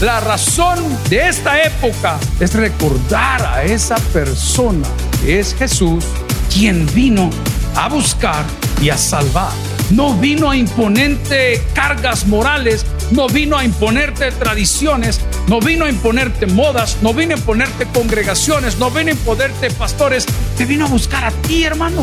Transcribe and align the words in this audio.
La 0.00 0.18
razón 0.18 0.78
de 1.10 1.28
esta 1.28 1.62
época 1.62 2.18
es 2.40 2.54
recordar 2.54 3.42
a 3.42 3.64
esa 3.64 3.96
persona 4.14 4.88
que 5.20 5.38
es 5.38 5.54
Jesús, 5.54 6.02
quien 6.50 6.86
vino 6.94 7.28
a 7.74 7.90
buscar 7.90 8.46
y 8.80 8.88
a 8.88 8.96
salvar. 8.96 9.52
No 9.90 10.14
vino 10.14 10.48
a 10.48 10.56
imponerte 10.56 11.62
cargas 11.74 12.26
morales, 12.26 12.86
no 13.10 13.28
vino 13.28 13.58
a 13.58 13.64
imponerte 13.64 14.32
tradiciones, 14.32 15.20
no 15.48 15.60
vino 15.60 15.84
a 15.84 15.90
imponerte 15.90 16.46
modas, 16.46 16.96
no 17.02 17.12
vino 17.12 17.34
a 17.34 17.38
imponerte 17.38 17.84
congregaciones, 17.92 18.78
no 18.78 18.90
vino 18.90 19.10
a 19.10 19.12
imponerte 19.12 19.70
pastores, 19.70 20.24
te 20.56 20.64
vino 20.64 20.86
a 20.86 20.88
buscar 20.88 21.26
a 21.26 21.30
ti, 21.30 21.64
hermano. 21.64 22.00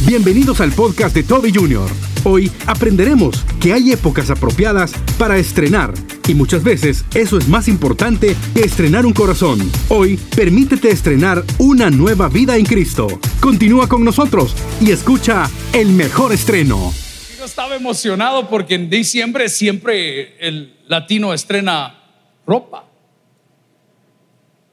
Bienvenidos 0.00 0.60
al 0.60 0.72
podcast 0.72 1.14
de 1.14 1.22
Toby 1.22 1.52
Jr. 1.54 2.11
Hoy 2.24 2.52
aprenderemos 2.66 3.44
que 3.60 3.72
hay 3.72 3.90
épocas 3.90 4.30
apropiadas 4.30 4.92
para 5.18 5.38
estrenar 5.38 5.92
y 6.28 6.34
muchas 6.34 6.62
veces 6.62 7.04
eso 7.14 7.36
es 7.36 7.48
más 7.48 7.66
importante 7.66 8.36
que 8.54 8.60
estrenar 8.60 9.06
un 9.06 9.12
corazón. 9.12 9.58
Hoy 9.88 10.16
permítete 10.36 10.88
estrenar 10.90 11.42
una 11.58 11.90
nueva 11.90 12.28
vida 12.28 12.56
en 12.56 12.64
Cristo. 12.64 13.08
Continúa 13.40 13.88
con 13.88 14.04
nosotros 14.04 14.54
y 14.80 14.92
escucha 14.92 15.50
el 15.72 15.88
mejor 15.88 16.32
estreno. 16.32 16.92
Yo 17.40 17.44
estaba 17.44 17.74
emocionado 17.74 18.48
porque 18.48 18.76
en 18.76 18.88
diciembre 18.88 19.48
siempre 19.48 20.36
el 20.38 20.76
latino 20.86 21.34
estrena 21.34 22.04
ropa. 22.46 22.84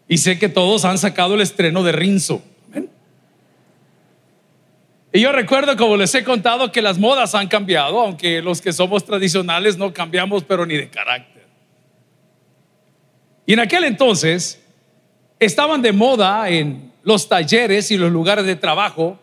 Y 0.08 0.20
sé 0.20 0.38
que 0.38 0.50
todos 0.50 0.86
han 0.86 1.00
sacado 1.00 1.34
el 1.34 1.42
estreno 1.42 1.82
de 1.82 1.94
Rinzo. 1.94 2.44
Y 5.12 5.22
yo 5.22 5.32
recuerdo, 5.32 5.76
como 5.76 5.98
les 5.98 6.14
he 6.14 6.24
contado, 6.24 6.72
que 6.72 6.82
las 6.82 7.00
modas 7.00 7.34
han 7.34 7.48
cambiado, 7.48 8.00
aunque 8.00 8.42
los 8.42 8.62
que 8.62 8.72
somos 8.72 9.04
tradicionales 9.04 9.78
no 9.78 9.92
cambiamos, 9.92 10.44
pero 10.44 10.66
ni 10.66 10.76
de 10.76 10.90
carácter. 10.90 11.48
Y 13.46 13.54
en 13.54 13.60
aquel 13.60 13.86
entonces 13.86 14.64
estaban 15.40 15.82
de 15.82 15.92
moda 15.92 16.50
en 16.50 16.92
los 17.02 17.28
talleres 17.28 17.90
y 17.90 17.98
los 17.98 18.12
lugares 18.12 18.46
de 18.46 18.56
trabajo 18.56 19.18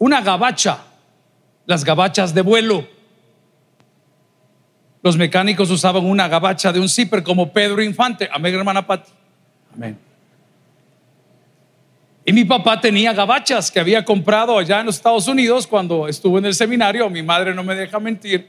una 0.00 0.22
gabacha, 0.22 0.78
las 1.66 1.84
gabachas 1.84 2.34
de 2.34 2.40
vuelo. 2.40 2.88
Los 5.02 5.18
mecánicos 5.18 5.70
usaban 5.70 6.06
una 6.06 6.26
gabacha 6.26 6.72
de 6.72 6.80
un 6.80 6.88
zipper 6.88 7.22
como 7.22 7.52
Pedro 7.52 7.82
Infante. 7.82 8.28
Amén, 8.32 8.54
hermana 8.54 8.86
Pati. 8.86 9.12
Amén. 9.74 10.09
Y 12.30 12.32
mi 12.32 12.44
papá 12.44 12.80
tenía 12.80 13.12
gabachas 13.12 13.72
que 13.72 13.80
había 13.80 14.04
comprado 14.04 14.56
allá 14.56 14.78
en 14.78 14.86
los 14.86 14.94
Estados 14.94 15.26
Unidos 15.26 15.66
cuando 15.66 16.06
estuvo 16.06 16.38
en 16.38 16.44
el 16.44 16.54
seminario, 16.54 17.10
mi 17.10 17.24
madre 17.24 17.52
no 17.52 17.64
me 17.64 17.74
deja 17.74 17.98
mentir. 17.98 18.48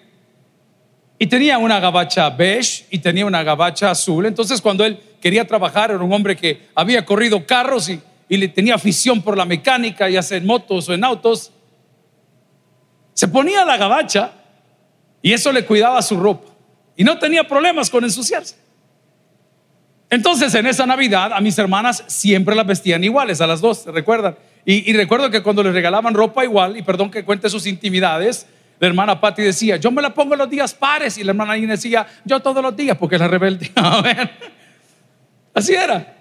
Y 1.17 1.25
tenía 1.25 1.57
una 1.57 1.79
gabacha 1.79 2.29
beige 2.29 2.85
y 2.91 2.99
tenía 2.99 3.25
una 3.25 3.41
gabacha 3.41 3.89
azul. 3.89 4.27
Entonces 4.27 4.61
cuando 4.61 4.85
él 4.85 4.99
quería 5.19 5.47
trabajar, 5.47 5.89
era 5.89 5.99
un 5.99 6.13
hombre 6.13 6.35
que 6.35 6.67
había 6.75 7.03
corrido 7.03 7.43
carros 7.43 7.89
y, 7.89 7.99
y 8.29 8.37
le 8.37 8.49
tenía 8.49 8.75
afición 8.75 9.19
por 9.19 9.35
la 9.35 9.45
mecánica, 9.45 10.07
ya 10.07 10.21
sea 10.21 10.37
en 10.37 10.45
motos 10.45 10.87
o 10.87 10.93
en 10.93 11.03
autos. 11.03 11.51
Se 13.15 13.27
ponía 13.29 13.65
la 13.65 13.77
gabacha 13.77 14.31
y 15.23 15.33
eso 15.33 15.51
le 15.51 15.65
cuidaba 15.65 15.99
su 16.03 16.17
ropa. 16.17 16.51
Y 16.95 17.03
no 17.03 17.17
tenía 17.17 17.47
problemas 17.47 17.89
con 17.89 18.03
ensuciarse. 18.03 18.60
Entonces, 20.11 20.53
en 20.55 20.67
esa 20.67 20.85
Navidad, 20.85 21.31
a 21.31 21.39
mis 21.39 21.57
hermanas 21.57 22.03
siempre 22.05 22.53
las 22.53 22.67
vestían 22.67 23.01
iguales, 23.01 23.39
a 23.39 23.47
las 23.47 23.61
dos, 23.61 23.85
¿recuerdan? 23.85 24.35
Y, 24.65 24.91
recuerdo 24.91 25.31
que 25.31 25.41
cuando 25.41 25.63
les 25.63 25.73
regalaban 25.73 26.13
ropa 26.13 26.43
igual, 26.43 26.75
y 26.75 26.81
perdón 26.81 27.09
que 27.09 27.23
cuente 27.23 27.49
sus 27.49 27.65
intimidades, 27.65 28.45
la 28.77 28.87
hermana 28.87 29.21
Patty 29.21 29.41
decía, 29.41 29.77
yo 29.77 29.89
me 29.89 30.01
la 30.01 30.13
pongo 30.13 30.35
los 30.35 30.49
días 30.49 30.73
pares, 30.73 31.17
y 31.17 31.23
la 31.23 31.31
hermana 31.31 31.57
Inés 31.57 31.81
decía, 31.81 32.05
yo 32.25 32.41
todos 32.41 32.61
los 32.61 32.75
días, 32.75 32.97
porque 32.97 33.17
la 33.17 33.29
rebelde. 33.29 33.71
Así 35.53 35.73
era. 35.73 36.17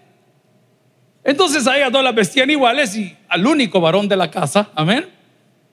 Entonces 1.24 1.66
a 1.66 1.76
ellas 1.76 1.90
dos 1.90 2.04
las 2.04 2.14
vestían 2.14 2.48
iguales 2.48 2.96
y 2.96 3.16
al 3.28 3.44
único 3.44 3.80
varón 3.80 4.08
de 4.08 4.16
la 4.16 4.30
casa, 4.30 4.70
amén, 4.76 5.08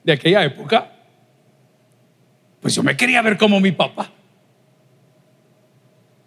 de 0.02 0.12
aquella 0.12 0.42
época, 0.42 0.90
pues 2.60 2.74
yo 2.74 2.82
me 2.82 2.96
quería 2.96 3.22
ver 3.22 3.38
como 3.38 3.60
mi 3.60 3.70
papá. 3.70 4.10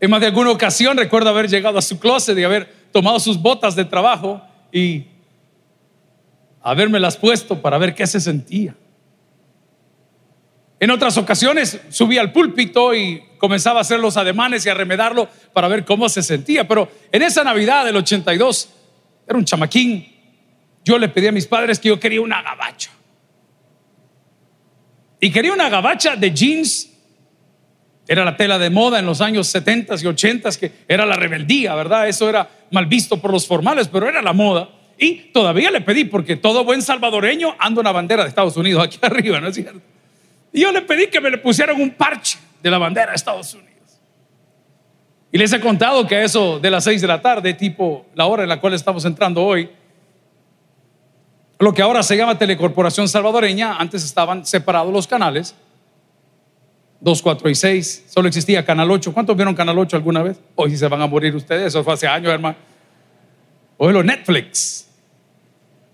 En 0.02 0.10
más 0.10 0.20
de 0.20 0.28
alguna 0.28 0.50
ocasión 0.50 0.98
recuerdo 0.98 1.30
haber 1.30 1.48
llegado 1.48 1.78
a 1.78 1.82
su 1.82 2.00
closet 2.00 2.36
y 2.38 2.44
haber 2.44 2.68
tomado 2.92 3.20
sus 3.20 3.40
botas 3.40 3.76
de 3.76 3.86
trabajo 3.86 4.42
y 4.72 5.06
haberme 6.64 7.00
las 7.00 7.16
puesto 7.18 7.62
para 7.62 7.78
ver 7.78 7.94
qué 7.94 8.08
se 8.08 8.20
sentía. 8.20 8.76
En 10.80 10.90
otras 10.90 11.16
ocasiones 11.18 11.80
subí 11.90 12.18
al 12.18 12.32
púlpito 12.32 12.96
y 12.96 13.22
comenzaba 13.38 13.78
a 13.78 13.82
hacer 13.82 14.00
los 14.00 14.18
ademanes 14.18 14.66
y 14.66 14.70
a 14.70 14.74
remedarlo 14.74 15.30
para 15.54 15.68
ver 15.68 15.86
cómo 15.86 16.10
se 16.10 16.24
sentía. 16.24 16.68
Pero 16.68 16.92
en 17.12 17.22
esa 17.22 17.44
Navidad 17.44 17.86
del 17.86 17.98
82, 17.98 18.70
era 19.28 19.38
un 19.38 19.46
chamaquín, 19.46 20.12
yo 20.84 20.98
le 20.98 21.10
pedí 21.10 21.28
a 21.28 21.32
mis 21.32 21.46
padres 21.46 21.80
que 21.80 21.90
yo 21.90 22.00
quería 22.00 22.22
una 22.22 22.42
gabacha. 22.42 22.90
Y 25.20 25.32
quería 25.32 25.54
una 25.54 25.70
gabacha 25.70 26.16
de 26.16 26.32
jeans 26.32 26.91
era 28.12 28.26
la 28.26 28.36
tela 28.36 28.60
de 28.60 28.70
moda 28.70 29.00
en 29.00 29.06
los 29.06 29.22
años 29.22 29.48
70 29.48 29.96
y 30.02 30.06
80 30.06 30.50
que 30.60 30.72
era 30.86 31.06
la 31.06 31.16
rebeldía, 31.16 31.74
¿verdad? 31.76 32.10
Eso 32.10 32.28
era 32.28 32.46
mal 32.70 32.86
visto 32.86 33.22
por 33.22 33.32
los 33.32 33.48
formales, 33.48 33.88
pero 33.88 34.06
era 34.10 34.22
la 34.22 34.34
moda. 34.34 34.68
Y 34.98 35.32
todavía 35.32 35.72
le 35.72 35.80
pedí, 35.80 36.04
porque 36.04 36.36
todo 36.36 36.66
buen 36.66 36.82
salvadoreño 36.82 37.56
anda 37.58 37.80
una 37.80 37.94
bandera 37.94 38.24
de 38.24 38.30
Estados 38.30 38.58
Unidos 38.58 38.84
aquí 38.84 39.00
arriba, 39.02 39.40
¿no 39.40 39.48
es 39.48 39.56
cierto? 39.56 39.80
Y 40.52 40.60
yo 40.60 40.74
le 40.74 40.82
pedí 40.82 41.08
que 41.08 41.22
me 41.22 41.30
le 41.30 41.38
pusieran 41.38 41.80
un 41.80 41.92
parche 41.92 42.38
de 42.62 42.70
la 42.70 42.78
bandera 42.78 43.12
de 43.12 43.16
Estados 43.16 43.54
Unidos. 43.54 43.72
Y 45.32 45.38
les 45.38 45.54
he 45.54 45.62
contado 45.62 46.06
que 46.06 46.22
eso 46.22 46.60
de 46.60 46.70
las 46.70 46.84
6 46.84 47.00
de 47.00 47.08
la 47.08 47.22
tarde, 47.22 47.54
tipo 47.54 48.08
la 48.14 48.26
hora 48.26 48.44
en 48.44 48.50
la 48.50 48.60
cual 48.60 48.74
estamos 48.74 49.06
entrando 49.06 49.42
hoy, 49.42 49.70
lo 51.60 51.74
que 51.74 51.82
ahora 51.82 52.04
se 52.04 52.18
llama 52.18 52.38
Telecorporación 52.38 53.08
Salvadoreña, 53.08 53.78
antes 53.78 54.04
estaban 54.04 54.46
separados 54.46 54.92
los 54.92 55.08
canales, 55.08 55.56
2, 57.02 57.22
4 57.22 57.50
y 57.50 57.56
6. 57.56 58.06
Solo 58.10 58.28
existía 58.28 58.64
Canal 58.64 58.90
8. 58.90 59.14
¿Cuántos 59.14 59.36
vieron 59.36 59.56
Canal 59.56 59.78
8 59.78 59.98
alguna 59.98 60.22
vez? 60.22 60.40
Hoy 60.56 60.78
se 60.78 60.88
van 60.88 61.02
a 61.02 61.08
morir 61.08 61.36
ustedes. 61.36 61.68
Eso 61.68 61.84
fue 61.84 61.94
hace 61.94 62.08
años, 62.08 62.32
hermano. 62.32 62.56
Hoy 63.78 63.92
lo 63.92 64.04
Netflix. 64.04 64.88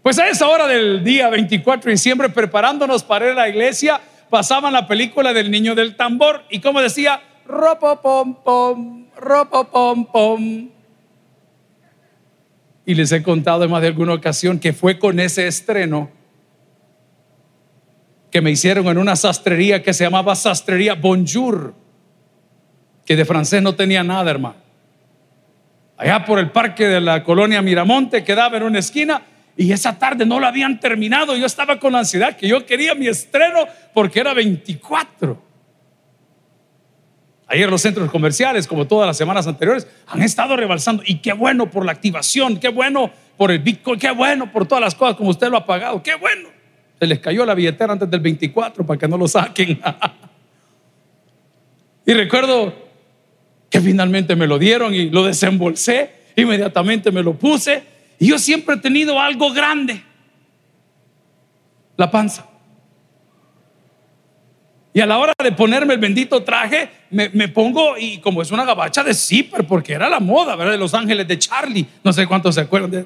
Pues 0.03 0.19
a 0.19 0.27
esa 0.27 0.47
hora 0.47 0.67
del 0.67 1.03
día 1.03 1.29
24 1.29 1.85
de 1.85 1.91
diciembre, 1.91 2.29
preparándonos 2.29 3.03
para 3.03 3.25
ir 3.25 3.31
a 3.31 3.35
la 3.35 3.49
iglesia, 3.49 4.01
pasaban 4.29 4.73
la 4.73 4.87
película 4.87 5.33
del 5.33 5.49
niño 5.49 5.75
del 5.75 5.95
tambor. 5.95 6.43
Y 6.49 6.59
como 6.59 6.81
decía, 6.81 7.21
ropo 7.45 8.01
pom 8.01 8.35
pom, 8.43 9.05
ropo 9.17 9.63
pom 9.65 10.05
pom. 10.05 10.69
Y 12.85 12.95
les 12.95 13.11
he 13.13 13.23
contado 13.23 13.63
en 13.63 13.71
más 13.71 13.81
de 13.81 13.87
alguna 13.87 14.13
ocasión 14.13 14.59
que 14.59 14.73
fue 14.73 14.99
con 14.99 15.19
ese 15.19 15.47
estreno 15.47 16.09
me 18.41 18.51
hicieron 18.51 18.87
en 18.87 18.97
una 18.97 19.15
sastrería 19.15 19.81
que 19.81 19.93
se 19.93 20.03
llamaba 20.03 20.35
Sastrería 20.35 20.95
Bonjour, 20.95 21.73
que 23.05 23.15
de 23.15 23.25
francés 23.25 23.61
no 23.61 23.75
tenía 23.75 24.03
nada, 24.03 24.29
hermano. 24.29 24.55
Allá 25.97 26.25
por 26.25 26.37
el 26.39 26.51
parque 26.51 26.87
de 26.87 27.01
la 27.01 27.23
colonia 27.23 27.61
Miramonte 27.61 28.23
quedaba 28.23 28.57
en 28.57 28.63
una 28.63 28.79
esquina 28.79 29.21
y 29.55 29.71
esa 29.71 29.97
tarde 29.97 30.25
no 30.25 30.39
lo 30.39 30.45
habían 30.45 30.79
terminado. 30.79 31.35
Yo 31.35 31.45
estaba 31.45 31.79
con 31.79 31.95
ansiedad 31.95 32.37
que 32.37 32.47
yo 32.47 32.65
quería 32.65 32.93
mi 32.93 33.07
estreno 33.07 33.65
porque 33.93 34.19
era 34.19 34.33
24. 34.33 35.41
Ayer 37.47 37.69
los 37.69 37.81
centros 37.81 38.11
comerciales, 38.11 38.67
como 38.67 38.85
todas 38.85 39.07
las 39.07 39.17
semanas 39.17 39.47
anteriores, 39.47 39.87
han 40.05 40.21
estado 40.21 40.55
rebalsando. 40.55 41.01
Y 41.05 41.19
qué 41.19 41.33
bueno 41.33 41.71
por 41.71 41.85
la 41.85 41.93
activación, 41.93 42.59
qué 42.59 42.69
bueno 42.69 43.09
por 43.37 43.51
el 43.51 43.59
Bitcoin, 43.59 43.99
qué 43.99 44.11
bueno 44.11 44.51
por 44.51 44.67
todas 44.67 44.83
las 44.83 44.93
cosas 44.93 45.15
como 45.15 45.29
usted 45.29 45.49
lo 45.49 45.57
ha 45.57 45.65
pagado, 45.65 46.03
qué 46.03 46.15
bueno. 46.15 46.56
Se 46.99 47.05
les 47.05 47.19
cayó 47.19 47.45
la 47.45 47.53
billetera 47.53 47.93
antes 47.93 48.09
del 48.09 48.19
24 48.19 48.85
para 48.85 48.99
que 48.99 49.07
no 49.07 49.17
lo 49.17 49.27
saquen. 49.27 49.79
y 52.05 52.13
recuerdo 52.13 52.73
que 53.69 53.81
finalmente 53.81 54.35
me 54.35 54.47
lo 54.47 54.57
dieron 54.57 54.93
y 54.93 55.09
lo 55.09 55.25
desembolsé, 55.25 56.11
inmediatamente 56.35 57.11
me 57.11 57.21
lo 57.21 57.33
puse. 57.33 57.83
Y 58.19 58.27
yo 58.27 58.39
siempre 58.39 58.75
he 58.75 58.79
tenido 58.79 59.19
algo 59.19 59.53
grande, 59.53 60.01
la 61.95 62.09
panza. 62.09 62.47
Y 64.93 64.99
a 64.99 65.05
la 65.05 65.19
hora 65.19 65.33
de 65.43 65.51
ponerme 65.51 65.93
el 65.93 65.99
bendito 65.99 66.41
traje, 66.41 66.89
me, 67.11 67.47
pongo, 67.49 67.99
y 67.99 68.17
como 68.17 68.41
es 68.41 68.49
una 68.49 68.65
gabacha 68.65 69.03
de 69.03 69.13
zipper, 69.13 69.67
porque 69.67 69.93
era 69.93 70.09
la 70.09 70.19
moda, 70.19 70.55
¿verdad? 70.55 70.71
De 70.71 70.79
Los 70.79 70.95
Ángeles 70.95 71.27
de 71.27 71.37
Charlie. 71.37 71.85
No 72.03 72.11
sé 72.11 72.25
cuántos 72.25 72.55
se 72.55 72.61
acuerdan 72.61 72.89
de 72.89 73.05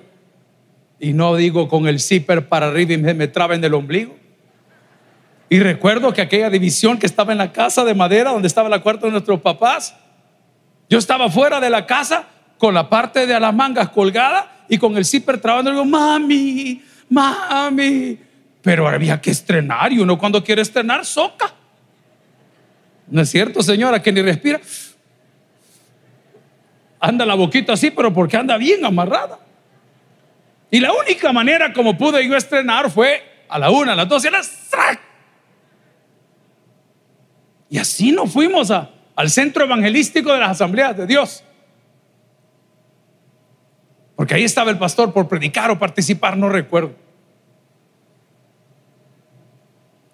y 1.02 1.14
no 1.14 1.36
digo 1.36 1.68
con 1.68 1.88
el 1.88 2.00
zipper 2.00 2.48
para 2.48 2.68
arriba 2.68 2.94
y 2.94 2.98
me, 2.98 3.16
me 3.16 3.28
traba 3.28 3.56
el 3.56 3.74
ombligo. 3.74 4.16
Y 5.50 5.60
recuerdo 5.60 6.14
que 6.14 6.22
aquella 6.22 6.50
división 6.52 7.00
que 7.00 7.08
estaba 7.08 7.32
en 7.32 7.40
la 7.40 7.52
casa 7.52 7.84
de 7.84 7.96
madera, 7.96 8.32
donde 8.32 8.48
estaba 8.48 8.70
la 8.70 8.82
cuarta 8.82 9.08
de 9.08 9.12
nuestros 9.12 9.42
papás, 9.42 9.96
yo 10.90 11.00
estaba 11.00 11.30
fuera 11.30 11.60
de 11.60 11.72
la 11.72 11.88
casa 11.88 12.28
con 12.60 12.76
la 12.76 12.88
parte 12.88 13.26
de 13.26 13.40
las 13.40 13.54
mangas 13.54 13.90
colgada 13.90 14.66
y 14.70 14.78
con 14.78 14.96
el 14.96 15.04
zipper 15.04 15.42
trabando. 15.42 15.72
Y 15.72 15.74
digo, 15.74 15.86
mami, 15.86 16.82
mami. 17.10 18.20
Pero 18.62 18.88
había 18.88 19.20
que 19.20 19.32
estrenar 19.32 19.92
y 19.92 20.00
uno 20.00 20.20
cuando 20.20 20.44
quiere 20.44 20.62
estrenar, 20.62 21.04
soca. 21.04 21.52
¿No 23.08 23.22
es 23.22 23.30
cierto, 23.30 23.64
señora, 23.64 24.02
que 24.02 24.12
ni 24.12 24.22
respira? 24.22 24.62
Anda 27.00 27.26
la 27.26 27.34
boquita 27.34 27.74
así, 27.74 27.90
pero 27.90 28.14
porque 28.14 28.38
anda 28.38 28.56
bien 28.56 28.86
amarrada. 28.86 29.40
Y 30.72 30.80
la 30.80 30.94
única 30.94 31.34
manera 31.34 31.74
como 31.74 31.98
pude 31.98 32.26
yo 32.26 32.36
estrenar 32.36 32.90
fue 32.90 33.44
a 33.50 33.60
la 33.60 33.70
una, 33.70 33.92
a 33.92 33.96
las 33.96 34.08
dos 34.08 34.24
y 34.24 34.30
a 34.30 34.32
las 34.32 34.70
Y 37.70 37.78
así 37.78 38.14
nos 38.14 38.32
fuimos 38.32 38.72
al 38.72 39.30
centro 39.30 39.66
evangelístico 39.66 40.32
de 40.34 40.40
las 40.40 40.52
asambleas 40.52 40.96
de 40.96 41.06
Dios. 41.06 41.44
Porque 44.16 44.36
ahí 44.36 44.46
estaba 44.46 44.72
el 44.72 44.78
pastor 44.78 45.12
por 45.12 45.28
predicar 45.28 45.70
o 45.72 45.78
participar, 45.78 46.38
no 46.38 46.48
recuerdo. 46.48 46.96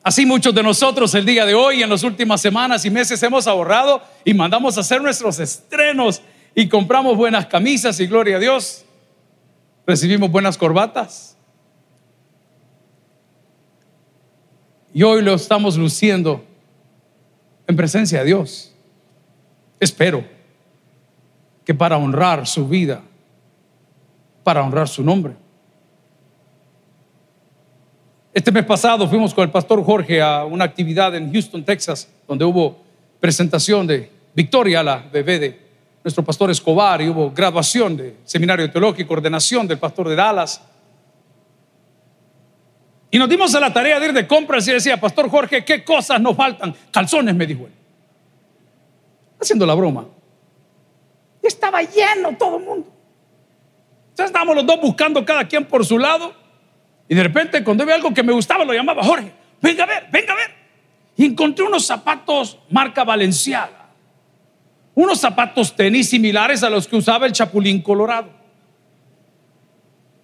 Así 0.02 0.26
muchos 0.26 0.56
de 0.56 0.64
nosotros 0.64 1.14
el 1.14 1.26
día 1.26 1.46
de 1.46 1.54
hoy, 1.54 1.84
en 1.84 1.90
las 1.90 2.02
últimas 2.04 2.42
semanas 2.42 2.86
y 2.86 2.90
meses, 2.90 3.22
hemos 3.22 3.46
ahorrado 3.46 4.02
y 4.24 4.34
mandamos 4.34 4.78
a 4.78 4.80
hacer 4.80 5.02
nuestros 5.02 5.40
estrenos 5.40 6.24
y 6.56 6.68
compramos 6.68 7.16
buenas 7.16 7.46
camisas 7.46 8.00
y 8.00 8.08
gloria 8.08 8.38
a 8.38 8.40
Dios. 8.40 8.87
Recibimos 9.88 10.30
buenas 10.30 10.58
corbatas. 10.58 11.38
Y 14.94 15.02
hoy 15.02 15.22
lo 15.22 15.34
estamos 15.34 15.78
luciendo 15.78 16.44
en 17.66 17.76
presencia 17.78 18.20
de 18.20 18.26
Dios. 18.26 18.74
Espero 19.80 20.26
que 21.64 21.74
para 21.74 21.96
honrar 21.98 22.46
su 22.46 22.68
vida, 22.68 23.02
para 24.44 24.62
honrar 24.62 24.90
su 24.90 25.04
nombre, 25.04 25.36
este 28.34 28.52
mes 28.52 28.66
pasado 28.66 29.08
fuimos 29.08 29.34
con 29.34 29.46
el 29.46 29.52
pastor 29.52 29.82
Jorge 29.86 30.22
a 30.22 30.44
una 30.44 30.66
actividad 30.66 31.16
en 31.16 31.32
Houston, 31.32 31.64
Texas, 31.64 32.10
donde 32.28 32.44
hubo 32.44 32.78
presentación 33.22 33.88
de 33.88 34.12
Victoria, 34.36 34.84
la 34.84 34.98
bebé 34.98 35.40
de 35.40 35.67
nuestro 36.08 36.24
pastor 36.24 36.50
Escobar, 36.50 37.02
y 37.02 37.10
hubo 37.10 37.32
graduación 37.32 37.98
de 37.98 38.16
seminario 38.24 38.72
teológico, 38.72 39.14
ordenación 39.14 39.68
del 39.68 39.78
pastor 39.78 40.08
de 40.08 40.16
Dallas. 40.16 40.62
Y 43.12 43.20
nos 43.20 43.28
dimos 43.28 43.54
a 43.56 43.60
la 43.60 43.74
tarea 43.74 44.00
de 44.00 44.08
ir 44.08 44.14
de 44.14 44.26
compras 44.26 44.66
y 44.70 44.72
decía, 44.72 45.00
Pastor 45.00 45.30
Jorge, 45.30 45.66
¿qué 45.66 45.84
cosas 45.84 46.22
nos 46.22 46.38
faltan? 46.38 46.74
Calzones, 46.92 47.36
me 47.36 47.46
dijo 47.46 47.66
él. 47.66 47.74
Haciendo 49.42 49.66
la 49.66 49.74
broma. 49.74 50.08
Y 51.44 51.48
estaba 51.48 51.82
lleno 51.82 52.38
todo 52.38 52.58
el 52.58 52.64
mundo. 52.64 52.88
Entonces 54.12 54.28
estábamos 54.28 54.56
los 54.56 54.66
dos 54.66 54.80
buscando 54.82 55.26
cada 55.26 55.46
quien 55.46 55.66
por 55.66 55.86
su 55.86 56.00
lado. 56.00 56.34
Y 57.10 57.16
de 57.16 57.24
repente, 57.24 57.62
cuando 57.66 57.86
ve 57.86 57.92
algo 57.92 58.14
que 58.14 58.24
me 58.24 58.32
gustaba, 58.32 58.64
lo 58.64 58.74
llamaba 58.74 59.04
Jorge, 59.04 59.34
venga 59.62 59.84
a 59.84 59.88
ver, 59.88 60.08
venga 60.10 60.32
a 60.32 60.36
ver. 60.38 60.52
Y 61.18 61.26
encontré 61.26 61.66
unos 61.66 61.86
zapatos 61.86 62.60
marca 62.70 63.04
Valenciaga, 63.04 63.77
unos 64.98 65.20
zapatos 65.20 65.76
tenis 65.76 66.10
similares 66.10 66.64
a 66.64 66.72
los 66.72 66.88
que 66.88 66.96
usaba 66.96 67.28
el 67.28 67.32
Chapulín 67.32 67.84
Colorado. 67.84 68.32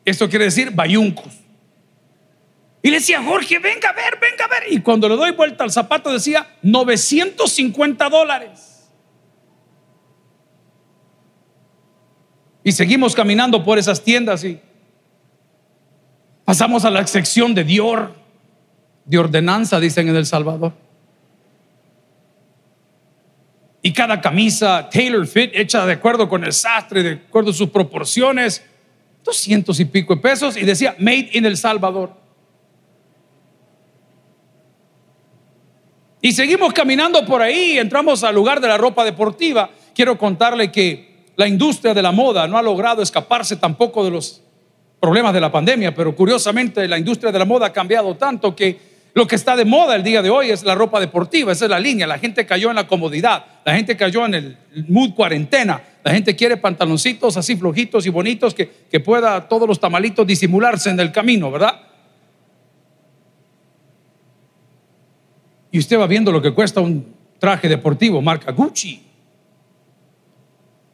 Esto 0.04 0.28
quiere 0.28 0.46
decir 0.46 0.72
bayuncos. 0.72 1.32
Y 2.82 2.90
le 2.90 2.98
decía, 2.98 3.22
Jorge, 3.22 3.60
venga 3.60 3.90
a 3.90 3.94
ver, 3.94 4.18
venga 4.20 4.46
a 4.46 4.48
ver. 4.48 4.74
Y 4.74 4.82
cuando 4.82 5.08
le 5.08 5.16
doy 5.16 5.30
vuelta 5.34 5.64
al 5.64 5.72
zapato 5.72 6.12
decía 6.12 6.58
950 6.64 8.10
dólares. 8.10 8.90
Y 12.64 12.72
seguimos 12.72 13.14
caminando 13.14 13.64
por 13.64 13.78
esas 13.78 14.04
tiendas 14.04 14.44
y 14.44 14.60
Pasamos 16.46 16.84
a 16.84 16.90
la 16.90 17.06
sección 17.06 17.54
de 17.54 17.64
Dior, 17.64 18.16
de 19.06 19.20
ordenanza, 19.20 19.80
dicen 19.80 20.10
en 20.10 20.16
El 20.16 20.26
Salvador. 20.26 20.74
Y 23.86 23.92
cada 23.92 24.22
camisa 24.22 24.90
tailor 24.90 25.28
fit, 25.28 25.52
hecha 25.54 25.86
de 25.86 25.92
acuerdo 25.92 26.30
con 26.30 26.46
el 26.46 26.54
sastre, 26.54 27.04
de 27.04 27.12
acuerdo 27.28 27.52
a 27.52 27.54
sus 27.54 27.70
proporciones, 27.70 28.64
doscientos 29.22 29.78
y 29.82 29.86
pico 29.86 30.16
de 30.16 30.22
pesos, 30.22 30.56
y 30.56 30.64
decía 30.64 30.96
Made 31.00 31.32
in 31.34 31.46
El 31.46 31.58
Salvador. 31.58 32.14
Y 36.22 36.32
seguimos 36.32 36.72
caminando 36.72 37.26
por 37.26 37.42
ahí, 37.42 37.78
entramos 37.78 38.24
al 38.24 38.34
lugar 38.34 38.62
de 38.62 38.70
la 38.70 38.78
ropa 38.78 39.04
deportiva. 39.04 39.70
Quiero 39.94 40.18
contarle 40.18 40.72
que 40.72 41.26
la 41.36 41.46
industria 41.46 41.94
de 41.94 42.02
la 42.02 42.14
moda 42.14 42.48
no 42.48 42.58
ha 42.58 42.62
logrado 42.62 43.02
escaparse 43.02 43.58
tampoco 43.58 44.06
de 44.06 44.12
los 44.12 44.42
problemas 45.02 45.34
de 45.34 45.42
la 45.42 45.52
pandemia, 45.52 45.94
pero 45.94 46.16
curiosamente 46.16 46.88
la 46.88 46.98
industria 46.98 47.34
de 47.34 47.40
la 47.40 47.44
moda 47.44 47.66
ha 47.66 47.74
cambiado 47.74 48.16
tanto 48.16 48.56
que 48.56 48.93
lo 49.14 49.28
que 49.28 49.36
está 49.36 49.56
de 49.56 49.64
moda 49.64 49.96
el 49.96 50.04
día 50.04 50.22
de 50.22 50.30
hoy 50.30 50.50
es 50.50 50.64
la 50.64 50.74
ropa 50.74 51.00
deportiva, 51.00 51.52
esa 51.52 51.66
es 51.66 51.72
la 51.72 51.80
línea. 51.80 52.08
La 52.08 52.18
gente 52.18 52.46
cayó 52.46 52.70
en 52.70 52.76
la 52.76 52.88
comodidad, 52.88 53.46
la 53.64 53.76
gente 53.76 53.96
cayó 53.96 54.26
en 54.26 54.34
el 54.34 54.58
mood 54.88 55.14
cuarentena, 55.14 55.82
la 56.04 56.12
gente 56.12 56.36
quiere 56.36 56.58
pantaloncitos 56.58 57.38
así 57.38 57.56
flojitos 57.56 58.06
y 58.08 58.10
bonitos 58.10 58.56
que, 58.56 58.70
que 58.90 59.00
pueda 59.00 59.48
todos 59.48 59.68
los 59.68 59.80
tamalitos 59.80 60.26
disimularse 60.26 60.90
en 60.90 61.00
el 61.00 61.12
camino, 61.12 61.52
¿verdad? 61.52 61.80
Y 65.72 65.80
usted 65.80 66.00
va 66.00 66.08
viendo 66.08 66.32
lo 66.32 66.42
que 66.42 66.52
cuesta 66.52 66.82
un 66.82 67.14
traje 67.40 67.68
deportivo 67.70 68.22
marca 68.22 68.52
Gucci. 68.52 69.04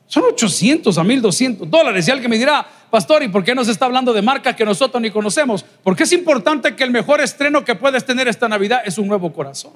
Son 0.07 0.24
800 0.24 0.98
a 0.98 1.04
1200 1.04 1.69
dólares. 1.69 2.07
Y 2.07 2.12
alguien 2.12 2.31
me 2.31 2.38
dirá, 2.38 2.65
pastor, 2.89 3.24
¿y 3.24 3.27
por 3.27 3.44
qué 3.44 3.56
nos 3.56 3.68
está 3.68 3.86
hablando 3.86 4.13
de 4.13 4.21
marca 4.21 4.56
que 4.56 4.65
nosotros 4.65 5.01
ni 5.01 5.12
conocemos? 5.12 5.65
Porque 5.83 6.03
es 6.03 6.12
importante 6.12 6.75
que 6.75 6.83
el 6.83 6.91
mejor 6.91 7.21
estreno 7.21 7.63
que 7.63 7.75
puedes 7.75 8.06
tener 8.06 8.27
esta 8.27 8.47
Navidad 8.47 8.81
es 8.86 8.97
un 8.97 9.07
nuevo 9.07 9.31
corazón. 9.33 9.74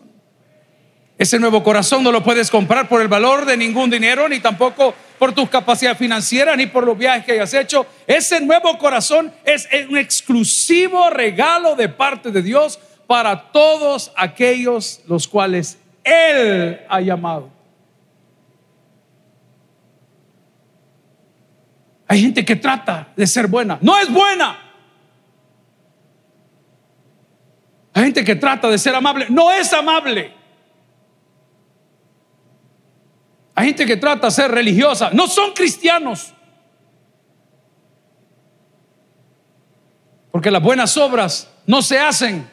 Ese 1.18 1.40
nuevo 1.40 1.64
corazón 1.64 2.04
no 2.04 2.12
lo 2.12 2.24
puedes 2.24 2.50
comprar 2.50 2.90
por 2.90 3.00
el 3.00 3.08
valor 3.08 3.46
de 3.46 3.56
ningún 3.56 3.90
dinero, 3.90 4.28
ni 4.28 4.40
tampoco 4.40 4.96
por 5.20 5.32
tu 5.32 5.48
capacidad 5.48 5.96
financiera, 5.96 6.56
ni 6.56 6.66
por 6.66 6.86
los 6.86 6.98
viajes 6.98 7.24
que 7.24 7.34
hayas 7.34 7.54
hecho. 7.54 7.86
Ese 8.08 8.42
nuevo 8.42 8.78
corazón 8.80 9.32
es 9.46 9.70
un 9.90 9.98
exclusivo 9.98 11.12
regalo 11.12 11.76
de 11.76 11.88
parte 11.88 12.32
de 12.32 12.42
Dios 12.42 12.80
para 13.06 13.52
todos 13.52 14.12
aquellos 14.16 15.02
los 15.08 15.28
cuales 15.28 15.78
Él 16.04 16.82
ha 16.90 17.00
llamado. 17.00 17.50
Hay 22.08 22.22
gente 22.22 22.44
que 22.46 22.56
trata 22.56 23.12
de 23.16 23.26
ser 23.28 23.48
buena. 23.48 23.78
No 23.82 23.98
es 23.98 24.12
buena. 24.12 24.58
Hay 27.94 28.04
gente 28.04 28.24
que 28.24 28.36
trata 28.36 28.70
de 28.70 28.78
ser 28.78 28.96
amable. 28.96 29.28
No 29.30 29.52
es 29.52 29.72
amable. 29.74 30.34
Hay 33.56 33.68
gente 33.68 33.86
que 33.86 33.98
trata 33.98 34.28
de 34.28 34.32
ser 34.32 34.52
religiosa. 34.52 35.12
No 35.14 35.28
son 35.28 35.54
cristianos. 35.54 36.34
Porque 40.32 40.50
las 40.50 40.64
buenas 40.64 40.98
obras 40.98 41.50
no 41.68 41.82
se 41.82 42.00
hacen. 42.00 42.50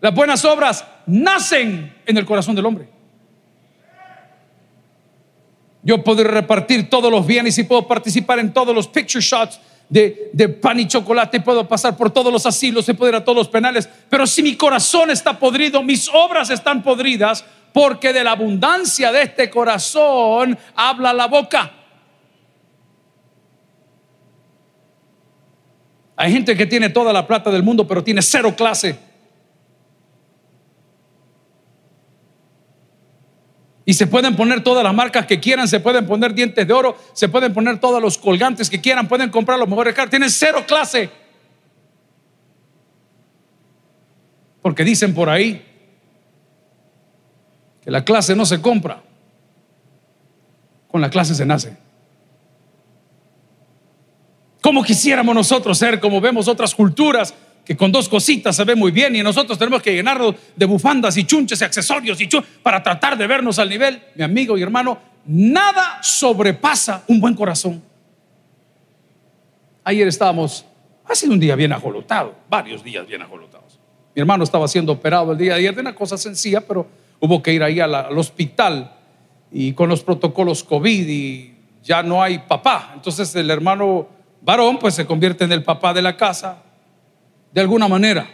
Las 0.00 0.14
buenas 0.14 0.44
obras 0.44 0.86
nacen 1.06 1.94
en 2.06 2.16
el 2.16 2.24
corazón 2.24 2.54
del 2.54 2.64
hombre. 2.64 2.97
Yo 5.88 6.04
puedo 6.04 6.22
repartir 6.22 6.90
todos 6.90 7.10
los 7.10 7.26
bienes 7.26 7.56
y 7.56 7.64
puedo 7.64 7.88
participar 7.88 8.38
en 8.40 8.52
todos 8.52 8.74
los 8.74 8.86
picture 8.86 9.24
shots 9.24 9.58
de, 9.88 10.28
de, 10.34 10.50
pan 10.50 10.78
y 10.78 10.86
chocolate, 10.86 11.40
puedo 11.40 11.66
pasar 11.66 11.96
por 11.96 12.10
todos 12.10 12.30
los 12.30 12.44
asilos, 12.44 12.84
puede 12.98 13.12
ir 13.12 13.16
a 13.16 13.24
todos 13.24 13.38
los 13.38 13.48
penales, 13.48 13.88
pero 14.10 14.26
si 14.26 14.42
mi 14.42 14.54
corazón 14.54 15.10
está 15.10 15.38
podrido, 15.38 15.82
mis 15.82 16.10
obras 16.12 16.50
están 16.50 16.82
podridas, 16.82 17.42
porque 17.72 18.12
de 18.12 18.22
la 18.22 18.32
abundancia 18.32 19.10
de 19.10 19.22
este 19.22 19.48
corazón 19.48 20.58
habla 20.74 21.14
la 21.14 21.26
boca. 21.26 21.72
Hay 26.16 26.30
gente 26.30 26.54
que 26.54 26.66
tiene 26.66 26.90
toda 26.90 27.14
la 27.14 27.26
plata 27.26 27.50
del 27.50 27.62
mundo, 27.62 27.88
pero 27.88 28.04
tiene 28.04 28.20
cero 28.20 28.54
clase. 28.54 28.98
Y 33.88 33.94
se 33.94 34.06
pueden 34.06 34.36
poner 34.36 34.62
todas 34.62 34.84
las 34.84 34.92
marcas 34.92 35.24
que 35.24 35.40
quieran, 35.40 35.66
se 35.66 35.80
pueden 35.80 36.06
poner 36.06 36.34
dientes 36.34 36.68
de 36.68 36.74
oro, 36.74 36.98
se 37.14 37.26
pueden 37.26 37.54
poner 37.54 37.80
todos 37.80 38.02
los 38.02 38.18
colgantes 38.18 38.68
que 38.68 38.82
quieran, 38.82 39.08
pueden 39.08 39.30
comprar 39.30 39.58
los 39.58 39.66
mejores 39.66 39.94
carros. 39.94 40.10
Tienen 40.10 40.28
cero 40.28 40.62
clase. 40.68 41.08
Porque 44.60 44.84
dicen 44.84 45.14
por 45.14 45.30
ahí 45.30 45.64
que 47.82 47.90
la 47.90 48.04
clase 48.04 48.36
no 48.36 48.44
se 48.44 48.60
compra, 48.60 49.00
con 50.88 51.00
la 51.00 51.08
clase 51.08 51.34
se 51.34 51.46
nace. 51.46 51.74
Como 54.60 54.82
quisiéramos 54.82 55.34
nosotros 55.34 55.78
ser, 55.78 55.98
como 55.98 56.20
vemos 56.20 56.46
otras 56.46 56.74
culturas, 56.74 57.32
que 57.68 57.76
con 57.76 57.92
dos 57.92 58.08
cositas 58.08 58.56
se 58.56 58.64
ve 58.64 58.74
muy 58.74 58.90
bien 58.90 59.14
y 59.14 59.22
nosotros 59.22 59.58
tenemos 59.58 59.82
que 59.82 59.94
llenarnos 59.94 60.34
de 60.56 60.64
bufandas 60.64 61.18
y 61.18 61.24
chunches 61.24 61.60
y 61.60 61.64
accesorios 61.64 62.18
y 62.18 62.26
para 62.62 62.82
tratar 62.82 63.18
de 63.18 63.26
vernos 63.26 63.58
al 63.58 63.68
nivel, 63.68 64.02
mi 64.14 64.24
amigo 64.24 64.56
y 64.56 64.62
hermano, 64.62 64.98
nada 65.26 65.98
sobrepasa 66.02 67.04
un 67.08 67.20
buen 67.20 67.34
corazón. 67.34 67.82
Ayer 69.84 70.08
estábamos, 70.08 70.64
ha 71.04 71.14
sido 71.14 71.34
un 71.34 71.40
día 71.40 71.56
bien 71.56 71.70
ajolotado, 71.74 72.36
varios 72.48 72.82
días 72.82 73.06
bien 73.06 73.20
ajolotados. 73.20 73.78
Mi 74.14 74.20
hermano 74.20 74.44
estaba 74.44 74.66
siendo 74.66 74.92
operado 74.92 75.32
el 75.32 75.36
día 75.36 75.52
de 75.52 75.58
ayer 75.58 75.74
de 75.74 75.82
una 75.82 75.94
cosa 75.94 76.16
sencilla, 76.16 76.62
pero 76.62 76.86
hubo 77.20 77.42
que 77.42 77.52
ir 77.52 77.62
ahí 77.62 77.80
al 77.80 78.16
hospital 78.16 78.94
y 79.52 79.74
con 79.74 79.90
los 79.90 80.02
protocolos 80.02 80.64
COVID 80.64 81.06
y 81.06 81.54
ya 81.84 82.02
no 82.02 82.22
hay 82.22 82.38
papá. 82.38 82.92
Entonces 82.94 83.34
el 83.34 83.50
hermano 83.50 84.08
varón 84.40 84.78
pues 84.78 84.94
se 84.94 85.04
convierte 85.04 85.44
en 85.44 85.52
el 85.52 85.62
papá 85.62 85.92
de 85.92 86.00
la 86.00 86.16
casa 86.16 86.62
de 87.58 87.62
alguna 87.62 87.88
manera. 87.88 88.30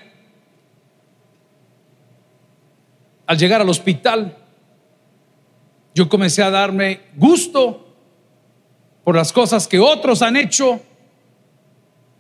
Al 3.27 3.39
llegar 3.39 3.63
al 3.63 3.69
hospital, 3.71 4.37
yo 5.95 6.11
comencé 6.11 6.43
a 6.43 6.51
darme 6.51 7.01
gusto 7.17 7.97
por 9.03 9.17
las 9.17 9.33
cosas 9.33 9.67
que 9.67 9.79
otros 9.79 10.21
han 10.21 10.37
hecho, 10.37 10.79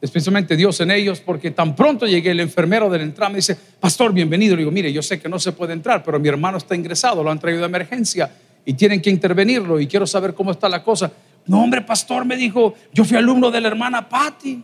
especialmente 0.00 0.56
Dios 0.56 0.80
en 0.80 0.92
ellos, 0.92 1.20
porque 1.20 1.50
tan 1.50 1.76
pronto 1.76 2.06
llegué 2.06 2.30
el 2.30 2.40
enfermero 2.40 2.88
del 2.88 3.02
entrada 3.02 3.28
me 3.28 3.36
dice, 3.36 3.54
pastor, 3.54 4.14
bienvenido. 4.14 4.56
Le 4.56 4.60
digo, 4.60 4.70
mire, 4.70 4.90
yo 4.90 5.02
sé 5.02 5.20
que 5.20 5.28
no 5.28 5.38
se 5.38 5.52
puede 5.52 5.74
entrar, 5.74 6.02
pero 6.02 6.18
mi 6.18 6.28
hermano 6.28 6.56
está 6.56 6.74
ingresado, 6.74 7.22
lo 7.22 7.30
han 7.30 7.38
traído 7.38 7.60
de 7.60 7.66
emergencia 7.66 8.30
y 8.64 8.72
tienen 8.72 9.02
que 9.02 9.10
intervenirlo 9.10 9.78
y 9.78 9.86
quiero 9.86 10.06
saber 10.06 10.32
cómo 10.32 10.52
está 10.52 10.70
la 10.70 10.82
cosa. 10.82 11.12
No, 11.44 11.62
hombre, 11.62 11.82
pastor, 11.82 12.24
me 12.24 12.38
dijo, 12.38 12.72
yo 12.94 13.04
fui 13.04 13.18
alumno 13.18 13.50
de 13.50 13.60
la 13.60 13.68
hermana 13.68 14.08
Patty. 14.08 14.62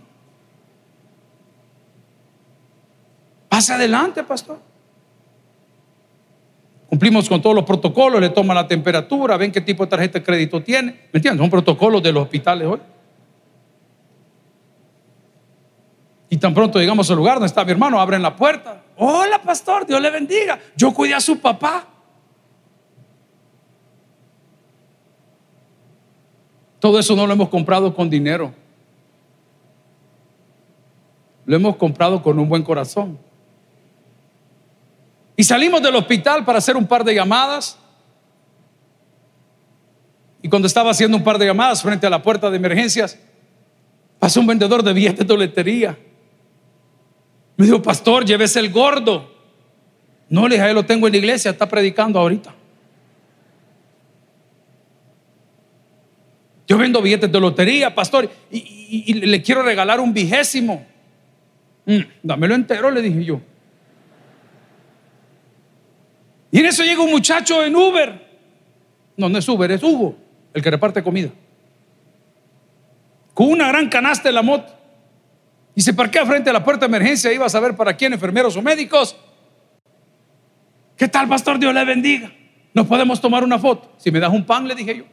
Pase 3.50 3.72
adelante, 3.72 4.22
pastor. 4.22 4.60
Cumplimos 6.88 7.28
con 7.28 7.42
todos 7.42 7.54
los 7.54 7.64
protocolos, 7.64 8.20
le 8.20 8.28
toman 8.28 8.54
la 8.54 8.68
temperatura, 8.68 9.36
ven 9.36 9.50
qué 9.50 9.60
tipo 9.60 9.84
de 9.84 9.90
tarjeta 9.90 10.20
de 10.20 10.24
crédito 10.24 10.62
tiene. 10.62 10.92
¿Me 11.12 11.18
entiendes? 11.18 11.40
Son 11.40 11.50
protocolos 11.50 12.00
de 12.00 12.12
los 12.12 12.22
hospitales 12.22 12.68
hoy. 12.68 12.78
Y 16.28 16.36
tan 16.36 16.54
pronto 16.54 16.78
llegamos 16.78 17.10
al 17.10 17.16
lugar 17.16 17.34
donde 17.34 17.48
está 17.48 17.64
mi 17.64 17.72
hermano, 17.72 18.00
abren 18.00 18.22
la 18.22 18.36
puerta. 18.36 18.84
Hola, 18.96 19.42
pastor, 19.42 19.84
Dios 19.84 20.00
le 20.00 20.10
bendiga. 20.10 20.60
Yo 20.76 20.94
cuidé 20.94 21.14
a 21.14 21.20
su 21.20 21.40
papá. 21.40 21.88
Todo 26.78 27.00
eso 27.00 27.16
no 27.16 27.26
lo 27.26 27.32
hemos 27.32 27.48
comprado 27.48 27.92
con 27.92 28.08
dinero. 28.08 28.54
Lo 31.46 31.56
hemos 31.56 31.74
comprado 31.74 32.22
con 32.22 32.38
un 32.38 32.48
buen 32.48 32.62
corazón. 32.62 33.18
Y 35.40 35.44
salimos 35.44 35.80
del 35.80 35.96
hospital 35.96 36.44
para 36.44 36.58
hacer 36.58 36.76
un 36.76 36.86
par 36.86 37.02
de 37.02 37.14
llamadas. 37.14 37.78
Y 40.42 40.50
cuando 40.50 40.68
estaba 40.68 40.90
haciendo 40.90 41.16
un 41.16 41.24
par 41.24 41.38
de 41.38 41.46
llamadas 41.46 41.80
frente 41.80 42.06
a 42.06 42.10
la 42.10 42.22
puerta 42.22 42.50
de 42.50 42.58
emergencias, 42.58 43.18
pasó 44.18 44.40
un 44.40 44.46
vendedor 44.46 44.82
de 44.82 44.92
billetes 44.92 45.26
de 45.26 45.34
lotería. 45.34 45.98
Me 47.56 47.64
dijo, 47.64 47.80
pastor, 47.80 48.26
llévese 48.26 48.60
el 48.60 48.70
gordo. 48.70 49.32
No, 50.28 50.46
le 50.46 50.56
dije, 50.56 50.74
lo 50.74 50.84
tengo 50.84 51.06
en 51.06 51.14
la 51.14 51.18
iglesia, 51.20 51.52
está 51.52 51.66
predicando 51.66 52.18
ahorita. 52.18 52.54
Yo 56.68 56.76
vendo 56.76 57.00
billetes 57.00 57.32
de 57.32 57.40
lotería, 57.40 57.94
pastor, 57.94 58.28
y, 58.50 59.14
le 59.14 59.40
quiero 59.40 59.62
regalar 59.62 60.00
un 60.00 60.12
vigésimo. 60.12 60.86
Mm, 61.86 62.00
dámelo 62.22 62.54
entero, 62.54 62.90
le 62.90 63.00
dije 63.00 63.24
yo. 63.24 63.40
Y 66.50 66.58
en 66.58 66.66
eso 66.66 66.82
llega 66.82 67.02
un 67.02 67.10
muchacho 67.10 67.62
en 67.64 67.76
Uber. 67.76 68.28
No, 69.16 69.28
no 69.28 69.38
es 69.38 69.48
Uber, 69.48 69.70
es 69.70 69.82
Hugo, 69.82 70.16
el 70.52 70.62
que 70.62 70.70
reparte 70.70 71.02
comida. 71.02 71.30
Con 73.34 73.50
una 73.50 73.68
gran 73.68 73.88
canasta 73.88 74.28
en 74.28 74.34
la 74.34 74.42
moto. 74.42 74.74
Y 75.74 75.82
se 75.82 75.94
parquea 75.94 76.26
frente 76.26 76.50
a 76.50 76.52
la 76.52 76.64
puerta 76.64 76.86
de 76.86 76.96
emergencia. 76.96 77.32
Iba 77.32 77.46
a 77.46 77.48
saber 77.50 77.76
para 77.76 77.96
quién, 77.96 78.12
enfermeros 78.12 78.56
o 78.56 78.62
médicos. 78.62 79.16
¿Qué 80.96 81.08
tal, 81.08 81.28
pastor? 81.28 81.58
Dios 81.58 81.72
le 81.72 81.84
bendiga. 81.84 82.32
Nos 82.74 82.86
podemos 82.86 83.20
tomar 83.20 83.44
una 83.44 83.58
foto. 83.58 83.92
Si 83.96 84.10
me 84.10 84.20
das 84.20 84.32
un 84.32 84.44
pan, 84.44 84.66
le 84.66 84.74
dije 84.74 84.96
yo. 84.96 85.04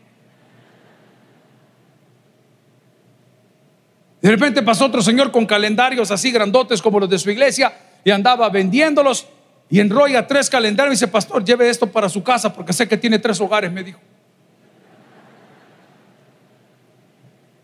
De 4.21 4.31
repente 4.31 4.61
pasó 4.63 4.85
otro 4.85 5.01
señor 5.01 5.31
con 5.31 5.45
calendarios 5.45 6.11
así 6.11 6.31
grandotes 6.31 6.81
como 6.81 6.99
los 6.99 7.09
de 7.09 7.19
su 7.19 7.29
iglesia 7.29 7.71
y 8.03 8.09
andaba 8.09 8.49
vendiéndolos 8.49 9.27
y 9.69 9.79
enrolla 9.79 10.25
tres 10.25 10.49
calendarios 10.49 10.93
y 10.93 10.95
dice, 10.95 11.07
pastor, 11.07 11.43
lleve 11.43 11.69
esto 11.69 11.91
para 11.91 12.07
su 12.09 12.23
casa 12.23 12.53
porque 12.53 12.73
sé 12.73 12.87
que 12.87 12.97
tiene 12.97 13.19
tres 13.19 13.39
hogares, 13.41 13.71
me 13.71 13.83
dijo. 13.83 13.99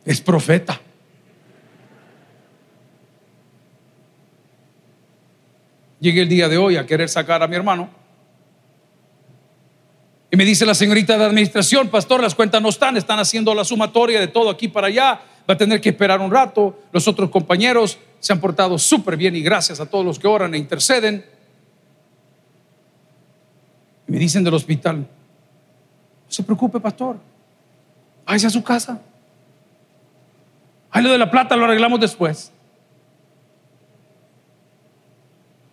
Es 0.05 0.19
profeta. 0.19 0.79
Llegué 6.00 6.22
el 6.22 6.29
día 6.29 6.50
de 6.50 6.57
hoy 6.57 6.75
a 6.75 6.86
querer 6.86 7.07
sacar 7.07 7.41
a 7.41 7.48
mi 7.48 7.55
hermano. 7.55 7.89
Y 10.29 10.36
me 10.36 10.43
dice 10.43 10.65
la 10.65 10.74
señorita 10.74 11.17
de 11.17 11.24
administración, 11.24 11.88
pastor, 11.88 12.22
las 12.22 12.36
cuentas 12.36 12.62
no 12.62 12.69
están, 12.69 12.98
están 12.98 13.19
haciendo 13.19 13.55
la 13.55 13.63
sumatoria 13.63 14.19
de 14.19 14.27
todo 14.27 14.50
aquí 14.50 14.67
para 14.67 14.88
allá 14.88 15.22
va 15.50 15.53
a 15.53 15.57
tener 15.57 15.81
que 15.81 15.89
esperar 15.89 16.19
un 16.22 16.31
rato. 16.31 16.79
Los 16.91 17.07
otros 17.07 17.29
compañeros 17.29 17.98
se 18.19 18.33
han 18.33 18.39
portado 18.39 18.77
súper 18.77 19.17
bien 19.17 19.36
y 19.36 19.41
gracias 19.41 19.79
a 19.79 19.86
todos 19.86 20.05
los 20.05 20.19
que 20.19 20.27
oran 20.27 20.53
e 20.55 20.57
interceden. 20.57 21.25
Me 24.13 24.20
dicen 24.20 24.43
del 24.43 24.53
hospital, 24.53 24.98
no 24.98 25.08
se 26.27 26.43
preocupe, 26.43 26.79
pastor, 26.79 27.17
váyase 28.27 28.46
a 28.46 28.50
su 28.51 28.63
casa. 28.63 29.01
Ahí 30.91 31.01
lo 31.01 31.12
de 31.12 31.17
la 31.17 31.32
plata 31.32 31.55
lo 31.55 31.65
arreglamos 31.65 32.00
después. 32.00 32.51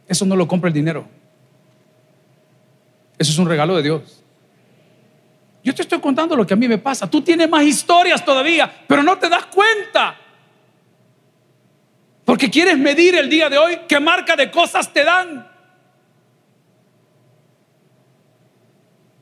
Eso 0.09 0.25
no 0.25 0.37
lo 0.37 0.49
compra 0.49 0.69
el 0.69 0.73
dinero. 0.73 1.07
Eso 3.19 3.31
es 3.31 3.39
un 3.39 3.47
regalo 3.47 3.77
de 3.77 3.83
Dios. 3.83 4.23
Yo 5.63 5.75
te 5.75 5.83
estoy 5.83 6.01
contando 6.01 6.35
lo 6.35 6.47
que 6.47 6.55
a 6.55 6.57
mí 6.57 6.67
me 6.67 6.79
pasa. 6.79 7.11
Tú 7.11 7.21
tienes 7.21 7.47
más 7.47 7.63
historias 7.65 8.25
todavía, 8.25 8.73
pero 8.89 9.03
no 9.03 9.19
te 9.19 9.29
das 9.29 9.45
cuenta. 9.45 10.17
Porque 12.25 12.49
quieres 12.49 12.79
medir 12.79 13.17
el 13.17 13.29
día 13.29 13.51
de 13.51 13.59
hoy 13.59 13.81
qué 13.87 14.01
marca 14.01 14.35
de 14.35 14.51
cosas 14.51 14.91
te 14.91 15.05
dan. 15.05 15.50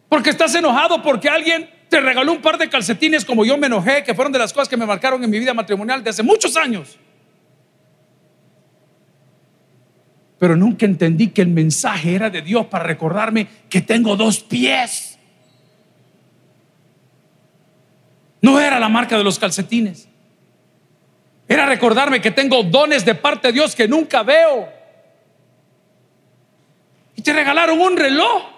Porque 0.09 0.31
estás 0.31 0.55
enojado 0.55 1.03
porque 1.03 1.29
alguien 1.29 1.71
te 1.89 2.01
regaló 2.01 2.33
un 2.33 2.43
par 2.43 2.59
de 2.59 2.69
calcetines 2.69 3.25
como 3.25 3.45
yo 3.45 3.57
me 3.57 3.67
enojé, 3.67 4.05
que 4.05 4.15
fueron 4.15 4.33
de 4.33 4.39
las 4.39 4.53
cosas 4.53 4.69
que 4.69 4.77
me 4.77 4.87
marcaron 4.87 5.23
en 5.23 5.31
mi 5.31 5.39
vida 5.39 5.55
matrimonial 5.55 6.03
de 6.03 6.11
hace 6.11 6.23
muchos 6.23 6.57
años. 6.57 6.99
Pero 10.39 10.57
nunca 10.57 10.87
entendí 10.87 11.29
que 11.29 11.43
el 11.43 11.49
mensaje 11.49 12.15
era 12.15 12.31
de 12.31 12.43
Dios 12.43 12.67
para 12.67 12.85
recordarme 12.85 13.49
que 13.69 13.81
tengo 13.81 14.17
dos 14.17 14.41
pies. 14.41 15.19
No 18.41 18.61
era 18.61 18.79
la 18.79 18.89
marca 18.89 19.19
de 19.19 19.25
los 19.25 19.39
calcetines. 19.39 20.09
Era 21.49 21.67
recordarme 21.67 22.21
que 22.21 22.31
tengo 22.31 22.63
dones 22.63 23.05
de 23.05 23.15
parte 23.15 23.49
de 23.49 23.55
Dios 23.55 23.75
que 23.75 23.89
nunca 23.89 24.23
veo. 24.23 24.69
Y 27.17 27.23
te 27.23 27.33
regalaron 27.33 27.81
un 27.81 27.97
reloj. 27.97 28.58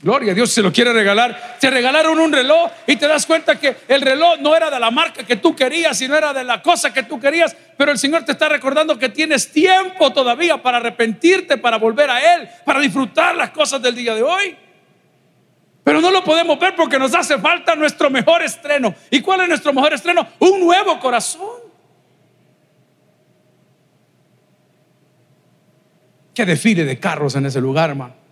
Gloria 0.00 0.32
a 0.32 0.34
Dios 0.34 0.50
se 0.50 0.62
lo 0.62 0.72
quiere 0.72 0.92
regalar. 0.94 1.58
Te 1.60 1.68
regalaron 1.68 2.18
un 2.18 2.32
reloj 2.32 2.70
y 2.86 2.96
te 2.96 3.06
das 3.06 3.26
cuenta 3.26 3.60
que 3.60 3.76
el 3.86 4.00
reloj 4.00 4.38
no 4.40 4.56
era 4.56 4.70
de 4.70 4.80
la 4.80 4.90
marca 4.90 5.24
que 5.24 5.36
tú 5.36 5.54
querías, 5.54 5.98
sino 5.98 6.16
era 6.16 6.32
de 6.32 6.42
la 6.42 6.62
cosa 6.62 6.92
que 6.92 7.02
tú 7.02 7.20
querías. 7.20 7.54
Pero 7.76 7.92
el 7.92 7.98
Señor 7.98 8.24
te 8.24 8.32
está 8.32 8.48
recordando 8.48 8.98
que 8.98 9.10
tienes 9.10 9.52
tiempo 9.52 10.10
todavía 10.12 10.62
para 10.62 10.78
arrepentirte, 10.78 11.58
para 11.58 11.76
volver 11.76 12.08
a 12.08 12.34
Él, 12.34 12.48
para 12.64 12.80
disfrutar 12.80 13.36
las 13.36 13.50
cosas 13.50 13.82
del 13.82 13.94
día 13.94 14.14
de 14.14 14.22
hoy. 14.22 14.56
Pero 15.82 16.00
no 16.00 16.10
lo 16.10 16.24
podemos 16.24 16.58
ver 16.58 16.74
porque 16.74 16.98
nos 16.98 17.14
hace 17.14 17.38
falta 17.38 17.74
nuestro 17.74 18.08
mejor 18.08 18.42
estreno. 18.42 18.94
¿Y 19.10 19.20
cuál 19.20 19.42
es 19.42 19.48
nuestro 19.48 19.74
mejor 19.74 19.92
estreno? 19.92 20.26
Un 20.38 20.60
nuevo 20.60 20.98
corazón. 20.98 21.60
Qué 26.34 26.46
desfile 26.46 26.84
de 26.84 26.98
carros 26.98 27.36
en 27.36 27.44
ese 27.44 27.60
lugar, 27.60 27.90
hermano. 27.90 28.23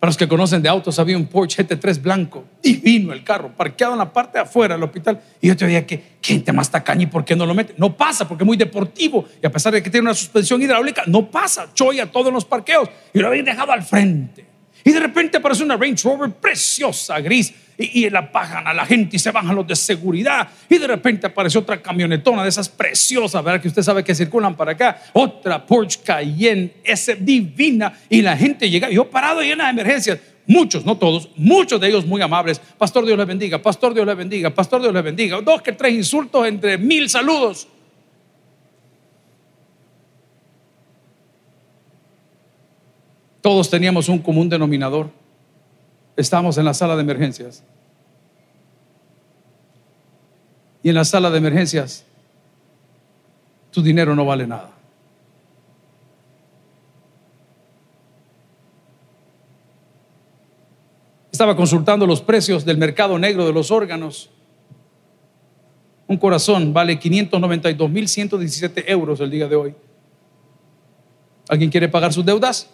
Para 0.00 0.08
los 0.08 0.16
que 0.16 0.26
conocen 0.26 0.62
de 0.62 0.68
autos, 0.70 0.98
había 0.98 1.14
un 1.14 1.26
Porsche 1.26 1.62
GT3 1.62 2.00
blanco, 2.00 2.46
divino 2.62 3.12
el 3.12 3.22
carro, 3.22 3.54
parqueado 3.54 3.92
en 3.92 3.98
la 3.98 4.10
parte 4.10 4.38
de 4.38 4.44
afuera 4.44 4.74
del 4.74 4.82
hospital. 4.82 5.20
Y 5.42 5.48
yo 5.48 5.56
te 5.58 5.66
veía 5.66 5.86
que 5.86 6.02
gente 6.22 6.54
más 6.54 6.70
tacaña 6.70 7.02
y 7.02 7.06
por 7.06 7.22
qué 7.22 7.36
no 7.36 7.44
lo 7.44 7.52
mete. 7.52 7.74
No 7.76 7.94
pasa 7.94 8.26
porque 8.26 8.44
es 8.44 8.46
muy 8.46 8.56
deportivo 8.56 9.26
y 9.42 9.46
a 9.46 9.52
pesar 9.52 9.74
de 9.74 9.82
que 9.82 9.90
tiene 9.90 10.06
una 10.06 10.14
suspensión 10.14 10.62
hidráulica, 10.62 11.02
no 11.06 11.30
pasa. 11.30 11.68
Choya 11.74 12.06
todos 12.06 12.32
los 12.32 12.46
parqueos 12.46 12.88
y 13.12 13.18
lo 13.18 13.28
habían 13.28 13.44
dejado 13.44 13.72
al 13.72 13.82
frente. 13.82 14.49
Y 14.84 14.92
de 14.92 15.00
repente 15.00 15.38
aparece 15.38 15.62
una 15.62 15.76
Range 15.76 16.02
Rover 16.02 16.30
preciosa, 16.30 17.20
gris, 17.20 17.52
y, 17.80 18.10
la 18.10 18.20
bajan 18.22 18.66
a 18.66 18.74
la 18.74 18.84
gente 18.84 19.16
y 19.16 19.18
se 19.18 19.30
bajan 19.30 19.54
los 19.54 19.66
de 19.66 19.74
seguridad. 19.74 20.48
Y 20.68 20.78
de 20.78 20.86
repente 20.86 21.26
aparece 21.26 21.58
otra 21.58 21.80
camionetona 21.80 22.42
de 22.42 22.48
esas 22.48 22.68
preciosas, 22.68 23.42
¿verdad? 23.42 23.60
Que 23.60 23.68
usted 23.68 23.82
sabe 23.82 24.04
que 24.04 24.14
circulan 24.14 24.54
para 24.54 24.72
acá. 24.72 25.02
Otra 25.14 25.64
Porsche 25.64 26.00
Cayenne, 26.04 26.74
ese 26.84 27.16
divina. 27.16 27.92
Y 28.08 28.22
la 28.22 28.36
gente 28.36 28.68
llega, 28.68 28.90
yo 28.90 29.08
parado 29.08 29.42
y 29.42 29.50
en 29.50 29.58
las 29.58 29.70
emergencias. 29.70 30.18
Muchos, 30.46 30.84
no 30.84 30.98
todos, 30.98 31.30
muchos 31.36 31.80
de 31.80 31.88
ellos 31.88 32.04
muy 32.04 32.20
amables. 32.20 32.60
Pastor 32.76 33.06
Dios 33.06 33.16
le 33.16 33.24
bendiga, 33.24 33.62
Pastor 33.62 33.94
Dios 33.94 34.06
le 34.06 34.14
bendiga, 34.14 34.50
Pastor 34.50 34.82
Dios 34.82 34.92
le 34.92 35.02
bendiga. 35.02 35.40
Dos 35.40 35.62
que 35.62 35.72
tres 35.72 35.94
insultos 35.94 36.46
entre 36.46 36.76
mil 36.76 37.08
saludos. 37.08 37.68
Todos 43.40 43.70
teníamos 43.70 44.08
un 44.08 44.18
común 44.18 44.48
denominador. 44.48 45.10
Estábamos 46.16 46.58
en 46.58 46.64
la 46.64 46.74
sala 46.74 46.96
de 46.96 47.02
emergencias. 47.02 47.64
y 50.82 50.88
en 50.88 50.94
la 50.94 51.04
sala 51.04 51.30
de 51.30 51.38
emergencias 51.38 52.04
tu 53.70 53.82
dinero 53.82 54.16
no 54.16 54.24
vale 54.24 54.46
nada. 54.46 54.70
Estaba 61.30 61.54
consultando 61.56 62.06
los 62.06 62.20
precios 62.20 62.64
del 62.64 62.76
mercado 62.76 63.18
negro 63.18 63.46
de 63.46 63.52
los 63.52 63.70
órganos. 63.70 64.28
Un 66.08 66.16
corazón 66.16 66.72
vale 66.72 66.98
592.117 66.98 68.84
euros 68.88 69.20
el 69.20 69.30
día 69.30 69.46
de 69.46 69.54
hoy. 69.54 69.74
¿Alguien 71.48 71.70
quiere 71.70 71.88
pagar 71.88 72.12
sus 72.12 72.26
deudas? 72.26 72.68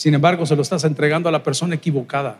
Sin 0.00 0.14
embargo, 0.14 0.46
se 0.46 0.56
lo 0.56 0.62
estás 0.62 0.84
entregando 0.84 1.28
a 1.28 1.32
la 1.32 1.42
persona 1.42 1.74
equivocada, 1.74 2.38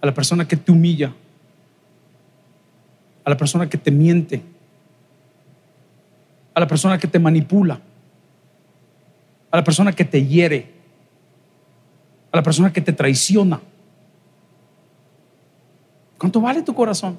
a 0.00 0.06
la 0.06 0.14
persona 0.14 0.46
que 0.46 0.56
te 0.56 0.70
humilla, 0.70 1.12
a 3.24 3.30
la 3.30 3.36
persona 3.36 3.68
que 3.68 3.76
te 3.76 3.90
miente, 3.90 4.40
a 6.54 6.60
la 6.60 6.68
persona 6.68 6.96
que 6.96 7.08
te 7.08 7.18
manipula, 7.18 7.80
a 9.50 9.56
la 9.56 9.64
persona 9.64 9.92
que 9.92 10.04
te 10.04 10.24
hiere, 10.24 10.70
a 12.30 12.36
la 12.36 12.44
persona 12.44 12.72
que 12.72 12.80
te 12.80 12.92
traiciona. 12.92 13.60
¿Cuánto 16.18 16.40
vale 16.40 16.62
tu 16.62 16.72
corazón? 16.72 17.18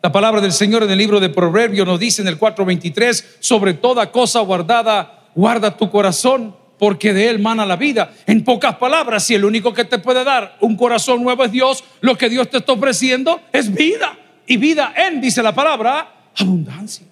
La 0.00 0.10
palabra 0.10 0.40
del 0.40 0.52
Señor 0.52 0.82
en 0.82 0.90
el 0.92 0.96
libro 0.96 1.20
de 1.20 1.28
Proverbios 1.28 1.86
nos 1.86 2.00
dice 2.00 2.22
en 2.22 2.28
el 2.28 2.38
4:23, 2.38 3.36
sobre 3.40 3.74
toda 3.74 4.10
cosa 4.10 4.40
guardada 4.40 5.18
guarda 5.34 5.76
tu 5.76 5.90
corazón 5.90 6.56
porque 6.80 7.12
de 7.12 7.28
él 7.28 7.38
mana 7.38 7.66
la 7.66 7.76
vida. 7.76 8.12
En 8.26 8.42
pocas 8.42 8.76
palabras, 8.76 9.24
si 9.24 9.34
el 9.34 9.44
único 9.44 9.74
que 9.74 9.84
te 9.84 9.98
puede 9.98 10.24
dar 10.24 10.56
un 10.60 10.76
corazón 10.76 11.22
nuevo 11.22 11.44
es 11.44 11.52
Dios, 11.52 11.84
lo 12.00 12.16
que 12.16 12.30
Dios 12.30 12.48
te 12.48 12.56
está 12.56 12.72
ofreciendo 12.72 13.40
es 13.52 13.72
vida. 13.72 14.18
Y 14.46 14.56
vida 14.56 14.94
en, 14.96 15.20
dice 15.20 15.42
la 15.42 15.54
palabra, 15.54 16.30
abundancia. 16.36 17.06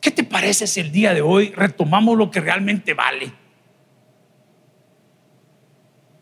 ¿Qué 0.00 0.10
te 0.10 0.24
parece 0.24 0.66
si 0.66 0.80
el 0.80 0.90
día 0.90 1.12
de 1.12 1.20
hoy 1.20 1.50
retomamos 1.50 2.16
lo 2.16 2.30
que 2.30 2.40
realmente 2.40 2.94
vale? 2.94 3.30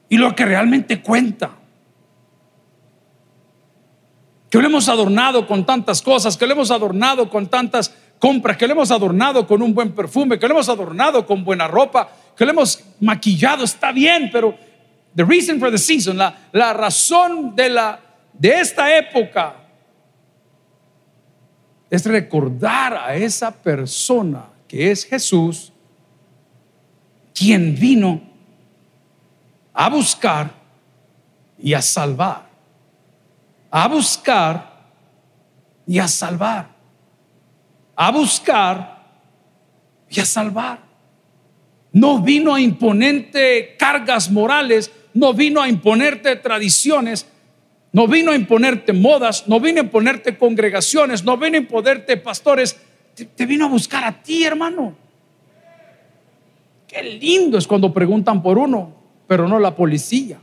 Y 0.08 0.16
lo 0.16 0.34
que 0.34 0.44
realmente 0.44 1.02
cuenta. 1.02 1.52
Que 4.50 4.58
lo 4.58 4.66
hemos 4.66 4.88
adornado 4.88 5.46
con 5.46 5.64
tantas 5.64 6.02
cosas, 6.02 6.36
que 6.36 6.46
lo 6.46 6.54
hemos 6.54 6.72
adornado 6.72 7.30
con 7.30 7.46
tantas 7.46 7.94
compras, 8.18 8.56
que 8.56 8.66
lo 8.66 8.72
hemos 8.72 8.90
adornado 8.90 9.46
con 9.46 9.62
un 9.62 9.74
buen 9.74 9.92
perfume, 9.92 10.38
que 10.38 10.46
lo 10.46 10.54
hemos 10.54 10.68
adornado 10.68 11.26
con 11.26 11.44
buena 11.44 11.68
ropa, 11.68 12.10
que 12.36 12.44
lo 12.44 12.52
hemos 12.52 12.82
maquillado, 13.00 13.64
está 13.64 13.92
bien, 13.92 14.30
pero 14.32 14.56
the 15.14 15.24
reason 15.24 15.58
for 15.58 15.70
the 15.70 15.78
season, 15.78 16.16
la, 16.16 16.36
la 16.52 16.72
razón 16.72 17.54
de, 17.54 17.68
la, 17.68 18.00
de 18.32 18.60
esta 18.60 18.96
época 18.96 19.54
es 21.90 22.04
recordar 22.04 22.94
a 22.94 23.14
esa 23.14 23.50
persona 23.50 24.46
que 24.66 24.90
es 24.90 25.04
Jesús, 25.04 25.72
quien 27.34 27.74
vino 27.74 28.20
a 29.72 29.88
buscar 29.88 30.50
y 31.58 31.74
a 31.74 31.82
salvar, 31.82 32.46
a 33.70 33.88
buscar 33.88 34.76
y 35.86 35.98
a 35.98 36.08
salvar 36.08 36.75
a 37.96 38.10
buscar 38.12 39.04
y 40.08 40.20
a 40.20 40.24
salvar. 40.24 40.80
No 41.92 42.20
vino 42.20 42.54
a 42.54 42.60
imponerte 42.60 43.74
cargas 43.78 44.30
morales, 44.30 44.92
no 45.14 45.32
vino 45.32 45.62
a 45.62 45.68
imponerte 45.68 46.36
tradiciones, 46.36 47.26
no 47.92 48.06
vino 48.06 48.32
a 48.32 48.36
imponerte 48.36 48.92
modas, 48.92 49.48
no 49.48 49.58
vino 49.58 49.80
a 49.80 49.84
imponerte 49.84 50.36
congregaciones, 50.36 51.24
no 51.24 51.38
vino 51.38 51.56
a 51.56 51.60
imponerte 51.60 52.18
pastores, 52.18 52.78
te, 53.14 53.46
vino 53.46 53.64
a 53.64 53.68
buscar 53.68 54.04
a 54.04 54.22
ti, 54.22 54.44
hermano. 54.44 54.94
Qué 56.86 57.02
lindo 57.02 57.56
es 57.56 57.66
cuando 57.66 57.94
preguntan 57.94 58.42
por 58.42 58.58
uno, 58.58 58.94
pero 59.26 59.48
no 59.48 59.58
la 59.58 59.74
policía. 59.74 60.38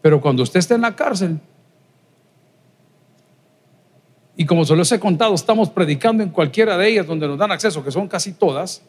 Pero 0.00 0.20
cuando 0.20 0.44
usted 0.44 0.60
está 0.60 0.76
en 0.76 0.82
la 0.82 0.94
cárcel, 0.94 1.40
y 4.36 4.44
como 4.44 4.64
se 4.64 4.76
los 4.76 4.92
he 4.92 5.00
contado, 5.00 5.34
estamos 5.34 5.70
predicando 5.70 6.22
en 6.22 6.28
cualquiera 6.28 6.76
de 6.76 6.88
ellas 6.88 7.06
donde 7.06 7.26
nos 7.26 7.38
dan 7.38 7.50
acceso, 7.52 7.82
que 7.82 7.90
son 7.90 8.06
casi 8.06 8.32
todas, 8.34 8.82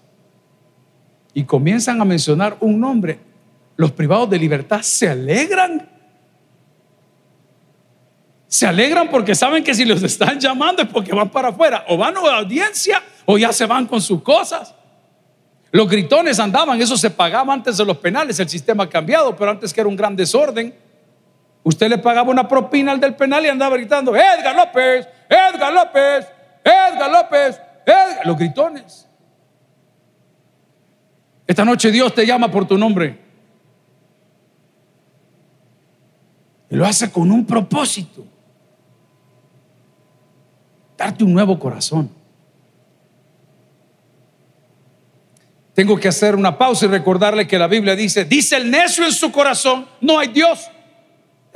y 1.34 1.46
comienzan 1.46 2.02
a 2.02 2.06
mencionar 2.06 2.58
un 2.60 2.80
nombre. 2.80 3.20
Los 3.78 3.92
privados 3.92 4.30
de 4.30 4.40
libertad 4.40 4.82
se 4.82 5.08
alegran. 5.08 5.90
Se 8.48 8.68
alegran 8.68 9.10
porque 9.10 9.36
saben 9.36 9.64
que 9.64 9.74
si 9.74 9.86
los 9.86 10.04
están 10.04 10.40
llamando 10.40 10.82
es 10.82 10.90
porque 10.90 11.14
van 11.14 11.30
para 11.30 11.50
afuera, 11.50 11.86
o 11.88 11.96
van 11.96 12.18
a 12.18 12.22
la 12.22 12.38
audiencia, 12.40 13.02
o 13.26 13.38
ya 13.38 13.54
se 13.54 13.66
van 13.66 13.86
con 13.86 14.02
sus 14.02 14.22
cosas. 14.22 14.74
Los 15.72 15.88
gritones 15.88 16.40
andaban, 16.40 16.82
eso 16.82 16.98
se 16.98 17.10
pagaba 17.10 17.54
antes 17.54 17.78
de 17.78 17.86
los 17.86 17.98
penales, 17.98 18.40
el 18.40 18.50
sistema 18.50 18.84
ha 18.84 18.90
cambiado, 18.90 19.34
pero 19.36 19.52
antes 19.52 19.74
que 19.74 19.80
era 19.80 19.88
un 19.88 19.96
gran 19.96 20.16
desorden. 20.16 20.74
Usted 21.64 21.90
le 21.90 21.98
pagaba 21.98 22.32
una 22.32 22.48
propina 22.48 22.92
al 22.92 23.00
del 23.00 23.16
penal 23.16 23.46
y 23.46 23.50
andaba 23.50 23.78
gritando, 23.78 24.16
Edgar 24.16 24.56
López, 24.56 25.08
Edgar 25.30 25.74
López, 25.74 26.28
Edgar 26.64 27.12
López, 27.12 27.62
Edgar. 27.86 28.26
Los 28.26 28.38
gritones. 28.38 29.08
Esta 31.46 31.64
noche 31.64 31.92
Dios 31.92 32.14
te 32.14 32.26
llama 32.26 32.52
por 32.52 32.68
tu 32.68 32.78
nombre. 32.78 33.20
Y 36.70 36.76
lo 36.76 36.86
hace 36.86 37.10
con 37.12 37.32
un 37.32 37.46
propósito. 37.46 38.26
Darte 40.98 41.24
un 41.24 41.34
nuevo 41.34 41.58
corazón. 41.58 42.12
Tengo 45.74 45.98
que 46.00 46.08
hacer 46.08 46.36
una 46.36 46.58
pausa 46.58 46.86
y 46.86 46.90
recordarle 46.90 47.48
que 47.48 47.60
la 47.60 47.68
Biblia 47.68 47.96
dice, 47.96 48.26
dice 48.26 48.58
el 48.58 48.72
necio 48.72 49.06
en 49.06 49.12
su 49.12 49.32
corazón, 49.32 49.88
no 50.02 50.18
hay 50.18 50.30
Dios. 50.30 50.72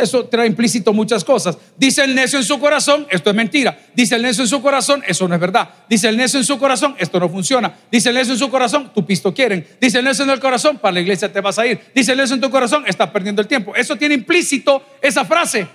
Eso 0.02 0.26
trae 0.26 0.48
implícito 0.48 0.94
muchas 0.94 1.24
cosas. 1.24 1.58
Dice 1.78 2.04
el 2.04 2.16
necio 2.16 2.40
en 2.40 2.46
su 2.46 2.60
corazón, 2.60 3.06
esto 3.10 3.30
es 3.30 3.36
mentira. 3.36 3.78
Dice 3.94 4.16
el 4.16 4.24
necio 4.24 4.44
en 4.44 4.48
su 4.48 4.62
corazón, 4.62 5.04
eso 5.06 5.28
no 5.28 5.36
es 5.36 5.42
verdad. 5.42 5.70
Dice 5.88 6.10
el 6.10 6.18
necio 6.18 6.40
en 6.40 6.46
su 6.46 6.58
corazón, 6.58 6.96
esto 6.98 7.20
no 7.20 7.30
funciona. 7.30 7.74
Dice 7.92 8.10
el 8.10 8.16
necio 8.16 8.34
en 8.34 8.40
su 8.40 8.50
corazón, 8.50 8.92
tu 8.94 9.06
pisto 9.06 9.34
quieren. 9.34 9.66
Dice 9.80 10.00
el 10.00 10.06
necio 10.06 10.24
en 10.24 10.32
el 10.32 10.40
corazón, 10.40 10.80
para 10.80 10.94
la 10.94 11.02
iglesia 11.02 11.32
te 11.32 11.40
vas 11.40 11.60
a 11.60 11.68
ir. 11.68 11.80
Dice 11.94 12.14
el 12.14 12.18
necio 12.18 12.34
en 12.34 12.42
tu 12.42 12.50
corazón, 12.50 12.84
estás 12.88 13.10
perdiendo 13.12 13.42
el 13.42 13.48
tiempo. 13.48 13.76
Eso 13.76 13.96
tiene 13.96 14.16
implícito 14.16 14.84
esa 15.02 15.24
frase. 15.24 15.68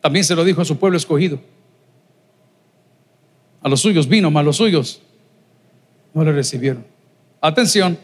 También 0.00 0.24
se 0.24 0.34
lo 0.34 0.44
dijo 0.44 0.62
a 0.62 0.64
su 0.64 0.78
pueblo 0.78 0.96
escogido. 0.96 1.40
A 3.60 3.68
los 3.68 3.80
suyos 3.80 4.08
vino, 4.08 4.30
mas 4.30 4.44
los 4.44 4.56
suyos 4.56 5.02
no 6.14 6.24
le 6.24 6.32
recibieron. 6.32 6.86
Atención 7.40 7.98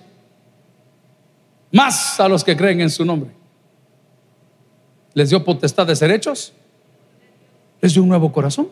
más 1.73 2.19
a 2.21 2.29
los 2.29 2.45
que 2.45 2.57
creen 2.57 2.81
en 2.81 2.91
su 2.91 3.05
nombre. 3.05 3.31
Les 5.15 5.31
dio 5.31 5.45
potestad 5.45 5.87
de 5.87 5.97
ser 5.97 6.11
hechos, 6.11 6.53
les 7.81 7.93
dio 7.93 8.03
un 8.03 8.09
nuevo 8.09 8.33
corazón. 8.33 8.69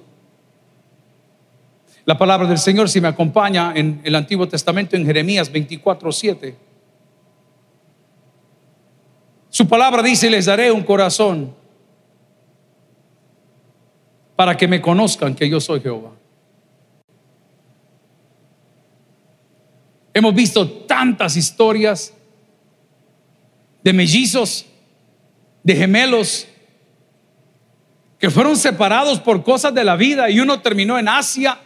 La 2.04 2.16
palabra 2.16 2.48
del 2.48 2.58
Señor, 2.58 2.88
si 2.88 3.00
me 3.00 3.08
acompaña 3.08 3.72
en 3.74 4.00
el 4.02 4.14
Antiguo 4.14 4.48
Testamento, 4.48 4.96
en 4.96 5.04
Jeremías 5.04 5.52
24, 5.52 6.10
7. 6.10 6.56
Su 9.50 9.68
palabra 9.68 10.02
dice, 10.02 10.30
les 10.30 10.46
daré 10.46 10.70
un 10.70 10.82
corazón 10.82 11.54
para 14.36 14.56
que 14.56 14.68
me 14.68 14.80
conozcan 14.80 15.34
que 15.34 15.48
yo 15.48 15.60
soy 15.60 15.80
Jehová. 15.80 16.12
Hemos 20.14 20.34
visto 20.34 20.68
tantas 20.68 21.36
historias 21.36 22.14
de 23.82 23.92
mellizos, 23.92 24.66
de 25.62 25.76
gemelos, 25.76 26.46
que 28.18 28.30
fueron 28.30 28.56
separados 28.56 29.20
por 29.20 29.44
cosas 29.44 29.72
de 29.74 29.84
la 29.84 29.96
vida 29.96 30.28
y 30.28 30.40
uno 30.40 30.60
terminó 30.60 30.98
en 30.98 31.08
Asia 31.08 31.58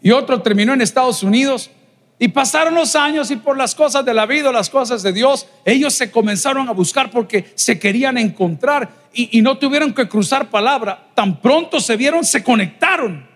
y 0.00 0.10
otro 0.10 0.40
terminó 0.40 0.72
en 0.72 0.80
Estados 0.80 1.22
Unidos. 1.22 1.70
Y 2.18 2.28
pasaron 2.28 2.74
los 2.74 2.96
años 2.96 3.30
y 3.30 3.36
por 3.36 3.56
las 3.56 3.74
cosas 3.74 4.04
de 4.04 4.12
la 4.12 4.26
vida, 4.26 4.50
las 4.50 4.70
cosas 4.70 5.02
de 5.02 5.12
Dios, 5.12 5.46
ellos 5.64 5.94
se 5.94 6.10
comenzaron 6.10 6.68
a 6.68 6.72
buscar 6.72 7.10
porque 7.10 7.52
se 7.54 7.78
querían 7.78 8.18
encontrar 8.18 8.90
y, 9.12 9.38
y 9.38 9.42
no 9.42 9.58
tuvieron 9.58 9.94
que 9.94 10.08
cruzar 10.08 10.50
palabra. 10.50 11.10
Tan 11.14 11.40
pronto 11.40 11.78
se 11.78 11.96
vieron, 11.96 12.24
se 12.24 12.42
conectaron. 12.42 13.28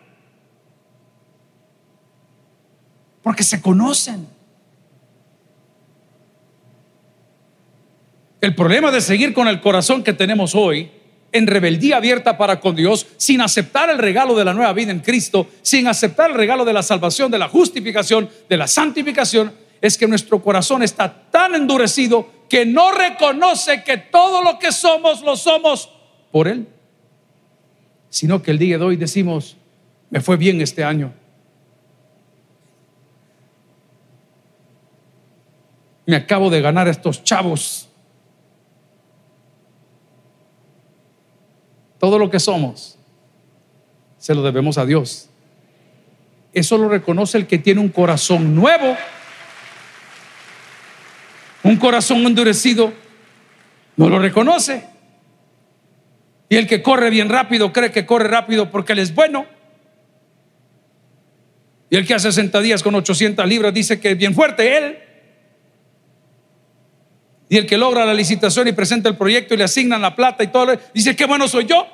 Porque 3.22 3.44
se 3.44 3.60
conocen. 3.60 4.31
El 8.42 8.56
problema 8.56 8.90
de 8.90 9.00
seguir 9.00 9.32
con 9.32 9.46
el 9.46 9.60
corazón 9.60 10.02
que 10.02 10.12
tenemos 10.12 10.56
hoy 10.56 10.90
en 11.30 11.46
rebeldía 11.46 11.98
abierta 11.98 12.36
para 12.36 12.58
con 12.58 12.74
Dios, 12.74 13.06
sin 13.16 13.40
aceptar 13.40 13.88
el 13.88 13.98
regalo 13.98 14.34
de 14.34 14.44
la 14.44 14.52
nueva 14.52 14.72
vida 14.72 14.90
en 14.90 14.98
Cristo, 14.98 15.48
sin 15.62 15.86
aceptar 15.86 16.32
el 16.32 16.36
regalo 16.36 16.64
de 16.64 16.72
la 16.72 16.82
salvación, 16.82 17.30
de 17.30 17.38
la 17.38 17.48
justificación, 17.48 18.28
de 18.48 18.56
la 18.56 18.66
santificación, 18.66 19.52
es 19.80 19.96
que 19.96 20.08
nuestro 20.08 20.42
corazón 20.42 20.82
está 20.82 21.30
tan 21.30 21.54
endurecido 21.54 22.28
que 22.48 22.66
no 22.66 22.90
reconoce 22.90 23.84
que 23.84 23.96
todo 23.96 24.42
lo 24.42 24.58
que 24.58 24.72
somos 24.72 25.22
lo 25.22 25.36
somos 25.36 25.88
por 26.32 26.48
Él, 26.48 26.66
sino 28.10 28.42
que 28.42 28.50
el 28.50 28.58
día 28.58 28.76
de 28.76 28.84
hoy 28.84 28.96
decimos, 28.96 29.56
me 30.10 30.20
fue 30.20 30.36
bien 30.36 30.60
este 30.60 30.82
año. 30.82 31.14
Me 36.06 36.16
acabo 36.16 36.50
de 36.50 36.60
ganar 36.60 36.88
estos 36.88 37.22
chavos 37.22 37.88
Todo 42.02 42.18
lo 42.18 42.28
que 42.30 42.40
somos 42.40 42.98
se 44.18 44.34
lo 44.34 44.42
debemos 44.42 44.76
a 44.76 44.84
Dios. 44.84 45.28
Eso 46.52 46.76
lo 46.76 46.88
reconoce 46.88 47.38
el 47.38 47.46
que 47.46 47.58
tiene 47.58 47.80
un 47.80 47.90
corazón 47.90 48.56
nuevo, 48.56 48.96
un 51.62 51.76
corazón 51.76 52.26
endurecido, 52.26 52.92
no 53.96 54.08
lo 54.08 54.18
reconoce. 54.18 54.84
Y 56.48 56.56
el 56.56 56.66
que 56.66 56.82
corre 56.82 57.08
bien 57.08 57.28
rápido 57.28 57.72
cree 57.72 57.92
que 57.92 58.04
corre 58.04 58.26
rápido 58.26 58.68
porque 58.72 58.94
él 58.94 58.98
es 58.98 59.14
bueno. 59.14 59.46
Y 61.88 61.94
el 61.94 62.04
que 62.04 62.14
hace 62.14 62.32
60 62.32 62.60
días 62.62 62.82
con 62.82 62.96
800 62.96 63.46
libras 63.46 63.72
dice 63.72 64.00
que 64.00 64.10
es 64.10 64.18
bien 64.18 64.34
fuerte 64.34 64.76
él. 64.76 64.98
Y 67.52 67.58
el 67.58 67.66
que 67.66 67.76
logra 67.76 68.06
la 68.06 68.14
licitación 68.14 68.66
y 68.68 68.72
presenta 68.72 69.10
el 69.10 69.16
proyecto 69.18 69.52
y 69.52 69.58
le 69.58 69.64
asignan 69.64 70.00
la 70.00 70.16
plata 70.16 70.42
y 70.42 70.46
todo, 70.46 70.74
dice, 70.94 71.14
qué 71.14 71.26
bueno 71.26 71.46
soy 71.46 71.66
yo. 71.66 71.86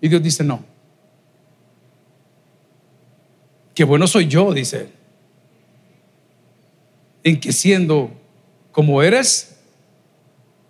Y 0.00 0.06
Dios 0.06 0.22
dice, 0.22 0.44
no. 0.44 0.64
Qué 3.74 3.82
bueno 3.82 4.06
soy 4.06 4.28
yo, 4.28 4.52
dice. 4.52 4.90
En 7.24 7.40
que 7.40 7.52
siendo 7.52 8.12
como 8.70 9.02
eres, 9.02 9.60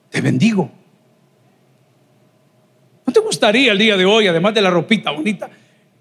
te 0.08 0.22
bendigo. 0.22 0.70
¿No 3.04 3.12
te 3.12 3.20
gustaría 3.20 3.72
el 3.72 3.78
día 3.78 3.98
de 3.98 4.06
hoy, 4.06 4.28
además 4.28 4.54
de 4.54 4.62
la 4.62 4.70
ropita 4.70 5.10
bonita, 5.10 5.50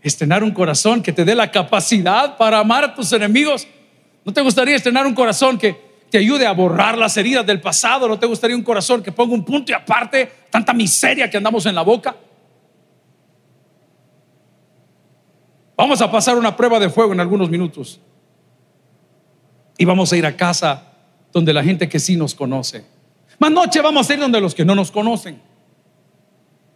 estrenar 0.02 0.42
un 0.42 0.52
corazón 0.52 1.04
que 1.04 1.12
te 1.12 1.26
dé 1.26 1.36
la 1.36 1.52
capacidad 1.52 2.38
para 2.38 2.60
amar 2.60 2.86
a 2.86 2.96
tus 2.96 3.12
enemigos? 3.12 3.68
¿No 4.26 4.32
te 4.32 4.42
gustaría 4.42 4.76
estrenar 4.76 5.06
un 5.06 5.14
corazón 5.14 5.58
que 5.58 5.94
te 6.10 6.18
ayude 6.18 6.46
a 6.46 6.54
borrar 6.54 6.98
las 6.98 7.18
heridas 7.18 7.46
del 7.46 7.60
pasado? 7.60 8.08
¿No 8.08 8.18
te 8.18 8.26
gustaría 8.26 8.56
un 8.56 8.64
corazón 8.64 9.04
que 9.04 9.12
ponga 9.12 9.34
un 9.34 9.44
punto 9.44 9.72
y 9.72 9.76
aparte 9.76 10.32
tanta 10.50 10.74
miseria 10.74 11.30
que 11.30 11.38
andamos 11.38 11.66
en 11.66 11.76
la 11.76 11.82
boca? 11.82 12.16
Vamos 15.76 16.02
a 16.02 16.10
pasar 16.10 16.38
una 16.38 16.56
prueba 16.56 16.80
de 16.80 16.90
fuego 16.90 17.14
en 17.14 17.20
algunos 17.20 17.50
minutos. 17.50 18.00
Y 19.78 19.86
vamos 19.86 20.14
a 20.14 20.18
ir 20.18 20.26
a 20.26 20.38
casa 20.38 20.94
donde 21.34 21.52
la 21.52 21.64
gente 21.64 21.90
que 21.90 22.00
sí 22.00 22.16
nos 22.16 22.36
conoce. 22.36 22.86
Más 23.40 23.52
noche 23.52 23.82
vamos 23.82 24.10
a 24.10 24.14
ir 24.14 24.20
donde 24.20 24.40
los 24.40 24.54
que 24.54 24.64
no 24.64 24.76
nos 24.76 24.92
conocen. 24.92 25.42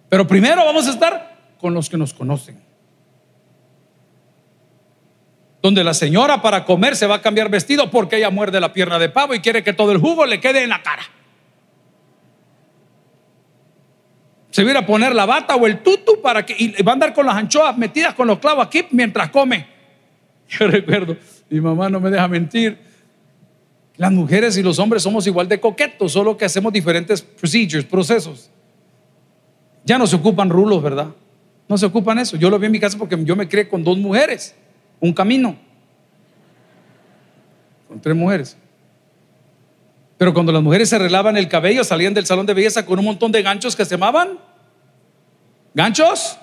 Pero 0.10 0.28
primero 0.28 0.66
vamos 0.66 0.88
a 0.88 0.90
estar 0.90 1.56
con 1.60 1.74
los 1.74 1.90
que 1.90 1.98
nos 1.98 2.14
conocen 2.14 2.67
donde 5.62 5.84
la 5.84 5.94
señora 5.94 6.42
para 6.42 6.66
comer 6.66 6.96
se 6.96 7.08
va 7.08 7.16
a 7.16 7.22
cambiar 7.22 7.50
vestido 7.50 7.90
porque 7.90 8.18
ella 8.18 8.30
muerde 8.30 8.60
la 8.60 8.74
pierna 8.74 9.00
de 9.00 9.10
pavo 9.10 9.34
y 9.34 9.40
quiere 9.40 9.64
que 9.64 9.74
todo 9.74 9.92
el 9.92 9.98
jugo 9.98 10.26
le 10.26 10.40
quede 10.40 10.64
en 10.64 10.70
la 10.70 10.82
cara. 10.84 11.04
Se 14.52 14.64
viene 14.64 14.80
a 14.80 14.86
poner 14.86 15.14
la 15.14 15.26
bata 15.26 15.56
o 15.56 15.68
el 15.68 15.80
tutu 15.80 16.22
para 16.22 16.46
que 16.46 16.56
y 16.58 16.82
va 16.82 16.92
a 16.92 16.94
andar 16.94 17.14
con 17.14 17.26
las 17.26 17.36
anchoas 17.36 17.78
metidas 17.78 18.14
con 18.14 18.28
los 18.28 18.40
clavos 18.40 18.66
aquí 18.66 18.86
mientras 18.92 19.30
come. 19.30 19.68
Yo 20.50 20.68
recuerdo, 20.68 21.18
mi 21.50 21.60
mamá 21.60 21.90
no 21.90 22.00
me 22.00 22.10
deja 22.10 22.28
mentir. 22.28 22.78
Las 23.98 24.12
mujeres 24.12 24.56
y 24.58 24.64
los 24.64 24.78
hombres 24.78 25.02
somos 25.02 25.26
igual 25.26 25.48
de 25.48 25.60
coquetos, 25.60 26.12
solo 26.12 26.38
que 26.38 26.46
hacemos 26.46 26.72
diferentes 26.72 27.22
procedures, 27.22 27.84
procesos. 27.84 28.52
Ya 29.84 29.98
no 29.98 30.06
se 30.06 30.16
ocupan 30.16 30.50
rulos, 30.50 30.84
¿verdad? 30.84 31.08
No 31.68 31.78
se 31.78 31.88
ocupan 31.88 32.20
eso. 32.20 32.38
Yo 32.38 32.50
lo 32.50 32.60
vi 32.60 32.68
en 32.68 32.74
mi 32.74 32.80
casa 32.80 32.98
porque 32.98 33.18
yo 33.24 33.36
me 33.36 33.48
crié 33.48 33.68
con 33.68 33.84
dos 33.84 33.98
mujeres 33.98 34.56
un 35.00 35.14
camino 35.14 35.56
con 37.88 38.02
tres 38.02 38.16
mujeres. 38.16 38.58
Pero 40.18 40.34
cuando 40.34 40.52
las 40.52 40.64
mujeres 40.64 40.90
se 40.90 40.96
arreglaban 40.96 41.38
el 41.38 41.48
cabello, 41.48 41.84
salían 41.84 42.14
del 42.14 42.26
salón 42.26 42.46
de 42.46 42.54
belleza 42.54 42.86
con 42.86 42.98
un 42.98 43.06
montón 43.06 43.32
de 43.32 43.42
ganchos 43.42 43.76
que 43.76 43.86
se 43.86 43.92
llamaban 43.92 44.40
ganchos. 45.74 46.38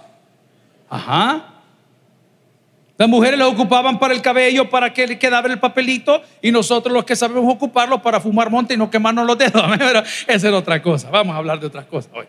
Ajá. 0.88 1.50
Las 2.96 3.08
mujeres 3.08 3.36
lo 3.36 3.48
ocupaban 3.48 3.98
para 3.98 4.14
el 4.14 4.22
cabello, 4.22 4.70
para 4.70 4.92
que 4.92 5.08
le 5.08 5.18
quedara 5.18 5.48
el 5.48 5.58
papelito, 5.58 6.22
y 6.40 6.52
nosotros 6.52 6.94
los 6.94 7.04
que 7.04 7.16
sabemos 7.16 7.52
ocuparlo 7.52 8.00
para 8.00 8.20
fumar 8.20 8.50
monte 8.50 8.74
y 8.74 8.76
no 8.76 8.88
quemarnos 8.88 9.26
los 9.26 9.36
dedos. 9.36 9.64
Esa 10.28 10.48
es 10.48 10.54
otra 10.54 10.80
cosa. 10.80 11.10
Vamos 11.10 11.34
a 11.34 11.38
hablar 11.38 11.58
de 11.58 11.66
otras 11.66 11.86
cosas 11.86 12.12
hoy. 12.14 12.26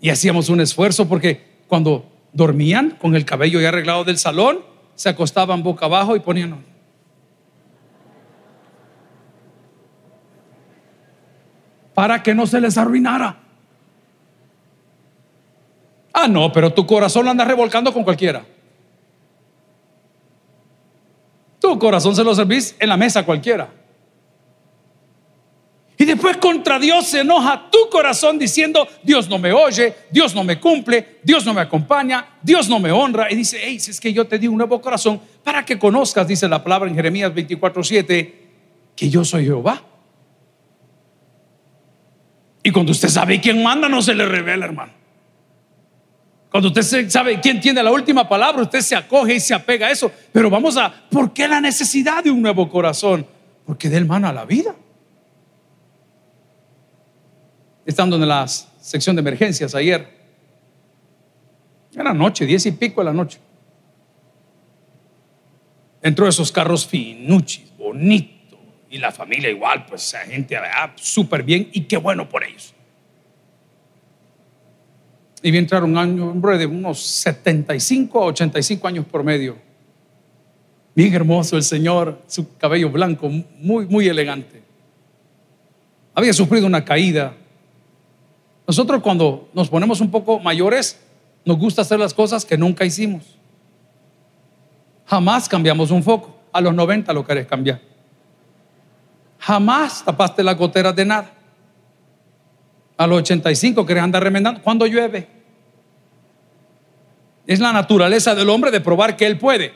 Y 0.00 0.10
hacíamos 0.10 0.48
un 0.48 0.60
esfuerzo 0.60 1.08
porque 1.08 1.44
cuando 1.66 2.10
dormían 2.32 2.96
con 3.00 3.16
el 3.16 3.24
cabello 3.24 3.60
ya 3.60 3.68
arreglado 3.68 4.04
del 4.04 4.18
salón, 4.18 4.60
se 4.94 5.08
acostaban 5.08 5.62
boca 5.62 5.86
abajo 5.86 6.16
y 6.16 6.20
ponían... 6.20 6.64
Para 11.94 12.22
que 12.22 12.32
no 12.32 12.46
se 12.46 12.60
les 12.60 12.78
arruinara. 12.78 13.38
Ah, 16.12 16.28
no, 16.28 16.52
pero 16.52 16.72
tu 16.72 16.86
corazón 16.86 17.24
lo 17.24 17.30
anda 17.30 17.44
revolcando 17.44 17.92
con 17.92 18.04
cualquiera. 18.04 18.44
Tu 21.60 21.78
corazón 21.78 22.14
se 22.14 22.22
lo 22.22 22.34
servís 22.34 22.76
en 22.78 22.88
la 22.88 22.96
mesa 22.96 23.24
cualquiera. 23.24 23.77
Después 26.08 26.38
contra 26.38 26.78
Dios 26.78 27.06
se 27.06 27.20
enoja 27.20 27.68
tu 27.70 27.90
corazón 27.90 28.38
diciendo, 28.38 28.88
Dios 29.02 29.28
no 29.28 29.38
me 29.38 29.52
oye, 29.52 29.94
Dios 30.10 30.34
no 30.34 30.42
me 30.42 30.58
cumple, 30.58 31.18
Dios 31.22 31.44
no 31.44 31.52
me 31.52 31.60
acompaña, 31.60 32.38
Dios 32.42 32.66
no 32.66 32.80
me 32.80 32.90
honra. 32.90 33.30
Y 33.30 33.36
dice, 33.36 33.60
hey, 33.62 33.78
si 33.78 33.90
es 33.90 34.00
que 34.00 34.10
yo 34.10 34.26
te 34.26 34.38
di 34.38 34.48
un 34.48 34.56
nuevo 34.56 34.80
corazón 34.80 35.20
para 35.44 35.66
que 35.66 35.78
conozcas, 35.78 36.26
dice 36.26 36.48
la 36.48 36.64
palabra 36.64 36.88
en 36.88 36.96
Jeremías 36.96 37.34
24, 37.34 37.84
7, 37.84 38.48
que 38.96 39.10
yo 39.10 39.22
soy 39.22 39.44
Jehová. 39.44 39.82
Y 42.62 42.70
cuando 42.70 42.92
usted 42.92 43.10
sabe 43.10 43.38
quién 43.38 43.62
manda, 43.62 43.86
no 43.86 44.00
se 44.00 44.14
le 44.14 44.24
revela, 44.24 44.64
hermano. 44.64 44.92
Cuando 46.50 46.68
usted 46.70 47.10
sabe 47.10 47.38
quién 47.38 47.60
tiene 47.60 47.82
la 47.82 47.92
última 47.92 48.26
palabra, 48.26 48.62
usted 48.62 48.80
se 48.80 48.96
acoge 48.96 49.34
y 49.34 49.40
se 49.40 49.52
apega 49.52 49.88
a 49.88 49.90
eso. 49.90 50.10
Pero 50.32 50.48
vamos 50.48 50.78
a, 50.78 50.90
¿por 51.10 51.34
qué 51.34 51.46
la 51.46 51.60
necesidad 51.60 52.24
de 52.24 52.30
un 52.30 52.40
nuevo 52.40 52.66
corazón? 52.70 53.26
Porque 53.66 53.90
de 53.90 53.98
él 53.98 54.06
mana 54.06 54.32
la 54.32 54.46
vida 54.46 54.74
estando 57.88 58.16
en 58.16 58.28
la 58.28 58.46
sección 58.46 59.16
de 59.16 59.20
emergencias 59.20 59.74
ayer. 59.74 60.06
Era 61.96 62.12
noche, 62.12 62.44
diez 62.44 62.66
y 62.66 62.72
pico 62.72 63.00
de 63.00 63.06
la 63.06 63.14
noche. 63.14 63.38
Entró 66.02 66.28
esos 66.28 66.52
carros 66.52 66.86
finuchis, 66.86 67.74
bonito, 67.78 68.58
y 68.90 68.98
la 68.98 69.10
familia 69.10 69.48
igual, 69.48 69.86
pues 69.86 70.12
la 70.12 70.20
gente 70.20 70.54
ah, 70.58 70.92
súper 70.96 71.42
bien 71.42 71.70
y 71.72 71.80
qué 71.82 71.96
bueno 71.96 72.28
por 72.28 72.44
ellos. 72.44 72.74
Y 75.42 75.50
vi 75.50 75.56
entrar 75.56 75.82
un 75.82 75.96
año, 75.96 76.30
hombre 76.30 76.58
de 76.58 76.66
unos 76.66 77.00
75 77.00 78.22
a 78.22 78.26
85 78.26 78.86
años 78.86 79.06
por 79.06 79.24
medio. 79.24 79.56
Bien 80.94 81.14
hermoso 81.14 81.56
el 81.56 81.62
señor, 81.62 82.20
su 82.26 82.54
cabello 82.58 82.90
blanco, 82.90 83.30
muy, 83.30 83.86
muy 83.86 84.08
elegante. 84.08 84.62
Había 86.12 86.34
sufrido 86.34 86.66
una 86.66 86.84
caída, 86.84 87.34
nosotros 88.68 89.00
cuando 89.02 89.48
nos 89.54 89.70
ponemos 89.70 90.02
un 90.02 90.10
poco 90.10 90.38
mayores, 90.40 91.00
nos 91.42 91.58
gusta 91.58 91.80
hacer 91.80 91.98
las 91.98 92.12
cosas 92.12 92.44
que 92.44 92.58
nunca 92.58 92.84
hicimos. 92.84 93.24
Jamás 95.06 95.48
cambiamos 95.48 95.90
un 95.90 96.02
foco. 96.02 96.38
A 96.52 96.60
los 96.60 96.74
90 96.74 97.10
lo 97.14 97.24
querés 97.24 97.46
cambiar. 97.46 97.80
Jamás 99.38 100.04
tapaste 100.04 100.42
las 100.42 100.58
goteras 100.58 100.94
de 100.94 101.06
nada. 101.06 101.30
A 102.98 103.06
los 103.06 103.20
85 103.20 103.86
querés 103.86 104.02
andar 104.02 104.22
remendando. 104.22 104.60
Cuando 104.60 104.84
llueve. 104.84 105.26
Es 107.46 107.60
la 107.60 107.72
naturaleza 107.72 108.34
del 108.34 108.50
hombre 108.50 108.70
de 108.70 108.82
probar 108.82 109.16
que 109.16 109.24
él 109.24 109.38
puede. 109.38 109.72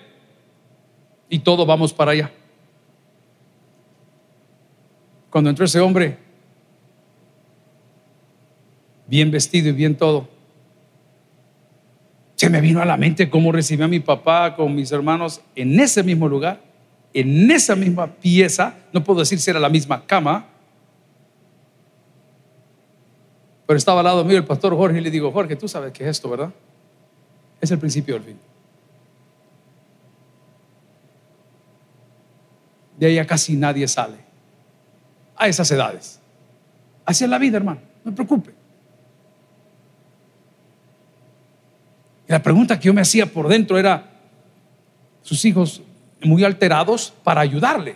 Y 1.31 1.39
todos 1.39 1.67
vamos 1.67 1.95
para 1.95 2.11
allá. 2.11 2.31
Cuando 5.31 5.49
entró 5.49 5.65
ese 5.65 5.81
hombre 5.81 6.19
bien 9.07 9.31
vestido 9.31 9.69
y 9.69 9.73
bien 9.73 9.97
todo. 9.97 10.29
Se 12.37 12.51
me 12.51 12.61
vino 12.61 12.83
a 12.83 12.85
la 12.85 12.97
mente 12.97 13.31
cómo 13.31 13.53
recibí 13.53 13.83
a 13.83 13.89
mi 13.89 14.01
papá 14.01 14.57
con 14.57 14.75
mis 14.75 14.91
hermanos 14.91 15.41
en 15.55 15.79
ese 15.79 16.03
mismo 16.03 16.29
lugar. 16.29 16.61
en 17.15 17.51
esa 17.51 17.77
misma 17.77 18.07
pieza, 18.07 18.75
no 18.91 19.05
puedo 19.05 19.21
decir 19.21 19.39
si 19.39 19.51
era 19.51 19.61
la 19.61 19.69
misma 19.69 20.07
cama, 20.07 20.47
pero 23.67 23.79
estaba 23.79 24.01
al 24.01 24.05
lado 24.05 24.25
mío 24.25 24.37
el 24.37 24.45
pastor 24.45 24.77
Jorge 24.77 24.99
y 24.99 25.01
le 25.01 25.11
digo, 25.11 25.31
Jorge, 25.31 25.57
tú 25.57 25.69
sabes 25.69 25.93
qué 25.93 26.05
es 26.05 26.11
esto, 26.11 26.29
¿verdad? 26.29 26.53
Es 27.61 27.71
el 27.71 27.79
principio 27.79 28.15
del 28.15 28.25
fin. 28.25 28.39
De 32.99 33.07
ahí 33.07 33.27
casi 33.27 33.57
nadie 33.57 33.89
sale. 33.89 34.19
A 35.37 35.49
esas 35.49 35.71
edades. 35.71 36.21
Así 37.05 37.25
es 37.25 37.31
la 37.31 37.39
vida, 37.39 37.57
hermano. 37.57 37.81
No 38.05 38.11
me 38.11 38.15
preocupe. 38.15 38.53
La 42.33 42.43
pregunta 42.43 42.81
que 42.81 42.87
yo 42.87 42.95
me 42.95 43.03
hacía 43.03 43.27
por 43.27 43.47
dentro 43.47 43.79
era, 43.79 44.11
sus 45.21 45.45
hijos 45.45 45.83
muy 46.23 46.43
alterados 46.45 47.13
para 47.23 47.43
ayudarle. 47.43 47.95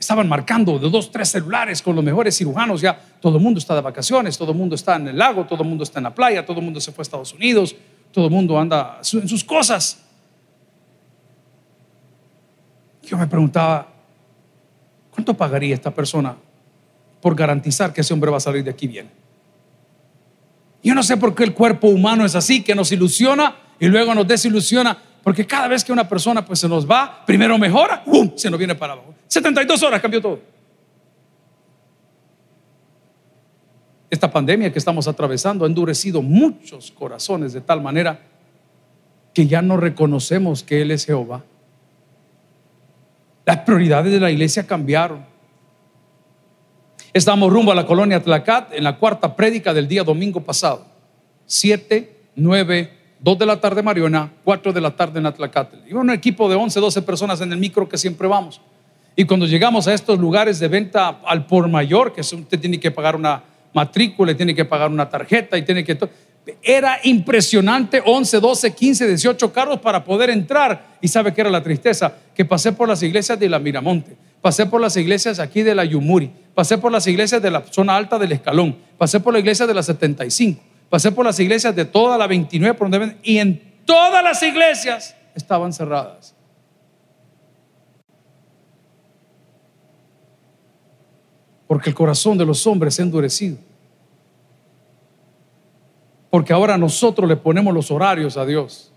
Estaban 0.00 0.28
marcando 0.28 0.80
de 0.80 0.90
dos, 0.90 1.12
tres 1.12 1.28
celulares 1.28 1.80
con 1.80 1.94
los 1.94 2.04
mejores 2.04 2.36
cirujanos. 2.36 2.80
Ya 2.80 2.98
todo 3.20 3.36
el 3.36 3.42
mundo 3.42 3.58
está 3.58 3.76
de 3.76 3.82
vacaciones, 3.82 4.36
todo 4.36 4.50
el 4.50 4.58
mundo 4.58 4.74
está 4.74 4.96
en 4.96 5.06
el 5.06 5.16
lago, 5.16 5.46
todo 5.46 5.62
el 5.62 5.68
mundo 5.68 5.84
está 5.84 6.00
en 6.00 6.04
la 6.04 6.14
playa, 6.14 6.44
todo 6.44 6.58
el 6.58 6.64
mundo 6.64 6.80
se 6.80 6.90
fue 6.90 7.02
a 7.02 7.04
Estados 7.04 7.32
Unidos, 7.32 7.76
todo 8.10 8.24
el 8.24 8.32
mundo 8.32 8.58
anda 8.58 8.98
en 9.12 9.28
sus 9.28 9.44
cosas. 9.44 10.02
Yo 13.04 13.16
me 13.16 13.28
preguntaba, 13.28 13.86
¿cuánto 15.12 15.34
pagaría 15.34 15.74
esta 15.74 15.92
persona 15.92 16.34
por 17.20 17.36
garantizar 17.36 17.92
que 17.92 18.00
ese 18.00 18.12
hombre 18.12 18.32
va 18.32 18.38
a 18.38 18.40
salir 18.40 18.64
de 18.64 18.70
aquí 18.70 18.88
bien? 18.88 19.23
Yo 20.84 20.94
no 20.94 21.02
sé 21.02 21.16
por 21.16 21.34
qué 21.34 21.44
el 21.44 21.54
cuerpo 21.54 21.88
humano 21.88 22.24
es 22.26 22.36
así, 22.36 22.62
que 22.62 22.74
nos 22.74 22.92
ilusiona 22.92 23.56
y 23.80 23.86
luego 23.86 24.14
nos 24.14 24.28
desilusiona 24.28 24.96
porque 25.24 25.46
cada 25.46 25.66
vez 25.66 25.82
que 25.82 25.90
una 25.90 26.06
persona 26.06 26.44
pues 26.44 26.58
se 26.60 26.68
nos 26.68 26.88
va, 26.88 27.24
primero 27.24 27.56
mejora, 27.56 28.04
¡pum! 28.04 28.32
se 28.36 28.50
nos 28.50 28.58
viene 28.58 28.74
para 28.74 28.92
abajo. 28.92 29.14
72 29.26 29.82
horas 29.82 30.02
cambió 30.02 30.20
todo. 30.20 30.38
Esta 34.10 34.30
pandemia 34.30 34.70
que 34.70 34.78
estamos 34.78 35.08
atravesando 35.08 35.64
ha 35.64 35.68
endurecido 35.68 36.20
muchos 36.20 36.90
corazones 36.90 37.54
de 37.54 37.62
tal 37.62 37.80
manera 37.80 38.20
que 39.32 39.46
ya 39.46 39.62
no 39.62 39.78
reconocemos 39.78 40.62
que 40.62 40.82
Él 40.82 40.90
es 40.90 41.06
Jehová. 41.06 41.42
Las 43.46 43.58
prioridades 43.60 44.12
de 44.12 44.20
la 44.20 44.30
iglesia 44.30 44.66
cambiaron. 44.66 45.24
Estamos 47.14 47.52
rumbo 47.52 47.70
a 47.70 47.76
la 47.76 47.86
colonia 47.86 48.20
Tlacat 48.20 48.72
en 48.72 48.82
la 48.82 48.96
cuarta 48.96 49.36
prédica 49.36 49.72
del 49.72 49.86
día 49.86 50.02
domingo 50.02 50.40
pasado. 50.40 50.84
7, 51.46 52.12
9, 52.34 52.90
2 53.20 53.38
de 53.38 53.46
la 53.46 53.60
tarde 53.60 53.84
Mariona, 53.84 54.32
4 54.42 54.72
de 54.72 54.80
la 54.80 54.96
tarde 54.96 55.20
en 55.20 55.26
Atlacatl. 55.26 55.76
Y 55.88 55.92
un 55.92 56.10
equipo 56.10 56.48
de 56.48 56.56
11, 56.56 56.80
12 56.80 57.02
personas 57.02 57.40
en 57.40 57.52
el 57.52 57.58
micro 57.58 57.88
que 57.88 57.98
siempre 57.98 58.26
vamos. 58.26 58.60
Y 59.14 59.26
cuando 59.26 59.46
llegamos 59.46 59.86
a 59.86 59.94
estos 59.94 60.18
lugares 60.18 60.58
de 60.58 60.66
venta 60.66 61.20
al 61.24 61.46
por 61.46 61.68
mayor, 61.68 62.12
que 62.12 62.22
usted 62.22 62.58
tiene 62.58 62.80
que 62.80 62.90
pagar 62.90 63.14
una 63.14 63.44
matrícula, 63.72 64.36
tiene 64.36 64.52
que 64.52 64.64
pagar 64.64 64.90
una 64.90 65.08
tarjeta 65.08 65.56
y 65.56 65.62
tiene 65.62 65.84
que... 65.84 65.96
Era 66.64 66.98
impresionante, 67.04 68.02
11, 68.04 68.40
12, 68.40 68.74
15, 68.74 69.06
18 69.06 69.52
carros 69.52 69.78
para 69.78 70.02
poder 70.02 70.30
entrar. 70.30 70.96
Y 71.00 71.06
sabe 71.06 71.32
que 71.32 71.42
era 71.42 71.50
la 71.50 71.62
tristeza, 71.62 72.12
que 72.34 72.44
pasé 72.44 72.72
por 72.72 72.88
las 72.88 73.00
iglesias 73.04 73.38
de 73.38 73.48
la 73.48 73.60
Miramonte, 73.60 74.16
pasé 74.44 74.66
por 74.66 74.78
las 74.78 74.94
iglesias 74.98 75.38
aquí 75.38 75.62
de 75.62 75.74
la 75.74 75.86
Yumuri, 75.86 76.30
pasé 76.54 76.76
por 76.76 76.92
las 76.92 77.06
iglesias 77.06 77.40
de 77.40 77.50
la 77.50 77.62
zona 77.62 77.96
alta 77.96 78.18
del 78.18 78.32
Escalón, 78.32 78.76
pasé 78.98 79.18
por 79.18 79.32
la 79.32 79.38
iglesia 79.38 79.66
de 79.66 79.72
la 79.72 79.82
75 79.82 80.60
pasé 80.90 81.10
por 81.10 81.24
las 81.24 81.40
iglesias 81.40 81.74
de 81.74 81.86
toda 81.86 82.18
la 82.18 82.26
29 82.26 82.78
por 82.78 82.90
donde 82.90 83.16
y 83.22 83.38
en 83.38 83.80
todas 83.86 84.22
las 84.22 84.42
iglesias 84.42 85.16
estaban 85.34 85.72
cerradas. 85.72 86.34
Porque 91.66 91.88
el 91.88 91.96
corazón 91.96 92.36
de 92.36 92.44
los 92.44 92.66
hombres 92.66 92.94
se 92.94 93.02
ha 93.02 93.06
endurecido. 93.06 93.56
Porque 96.28 96.52
ahora 96.52 96.76
nosotros 96.76 97.26
le 97.26 97.36
ponemos 97.36 97.72
los 97.72 97.90
horarios 97.90 98.36
a 98.36 98.44
Dios. 98.44 98.92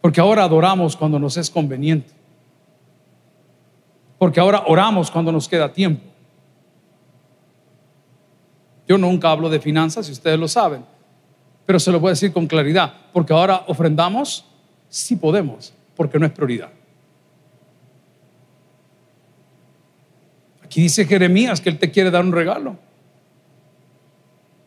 Porque 0.00 0.20
ahora 0.20 0.42
adoramos 0.42 0.96
cuando 0.96 1.20
nos 1.20 1.36
es 1.36 1.48
conveniente. 1.48 2.21
Porque 4.22 4.38
ahora 4.38 4.62
oramos 4.68 5.10
cuando 5.10 5.32
nos 5.32 5.48
queda 5.48 5.72
tiempo. 5.72 6.00
Yo 8.86 8.96
nunca 8.96 9.32
hablo 9.32 9.50
de 9.50 9.58
finanzas, 9.58 10.08
y 10.08 10.12
ustedes 10.12 10.38
lo 10.38 10.46
saben, 10.46 10.84
pero 11.66 11.80
se 11.80 11.90
lo 11.90 11.98
voy 11.98 12.10
a 12.10 12.12
decir 12.12 12.32
con 12.32 12.46
claridad, 12.46 12.94
porque 13.12 13.32
ahora 13.32 13.64
ofrendamos, 13.66 14.44
sí 14.88 15.16
podemos, 15.16 15.74
porque 15.96 16.20
no 16.20 16.26
es 16.26 16.30
prioridad. 16.30 16.70
Aquí 20.62 20.82
dice 20.82 21.04
Jeremías 21.04 21.60
que 21.60 21.70
Él 21.70 21.80
te 21.80 21.90
quiere 21.90 22.12
dar 22.12 22.24
un 22.24 22.30
regalo. 22.30 22.76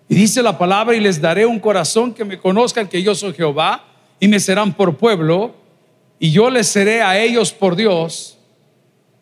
Y 0.10 0.16
dice 0.16 0.44
la 0.44 0.58
palabra, 0.58 0.98
y 0.98 1.00
les 1.00 1.22
daré 1.22 1.46
un 1.46 1.62
corazón 1.62 2.14
que 2.14 2.26
me 2.26 2.38
conozcan 2.38 2.90
que 2.90 3.02
yo 3.02 3.16
soy 3.16 3.32
Jehová, 3.32 3.86
y 4.20 4.28
me 4.28 4.42
serán 4.42 4.74
por 4.74 4.98
pueblo, 4.98 5.56
y 6.20 6.32
yo 6.32 6.50
les 6.50 6.68
seré 6.68 7.02
a 7.02 7.18
ellos 7.18 7.54
por 7.54 7.78
Dios. 7.78 8.35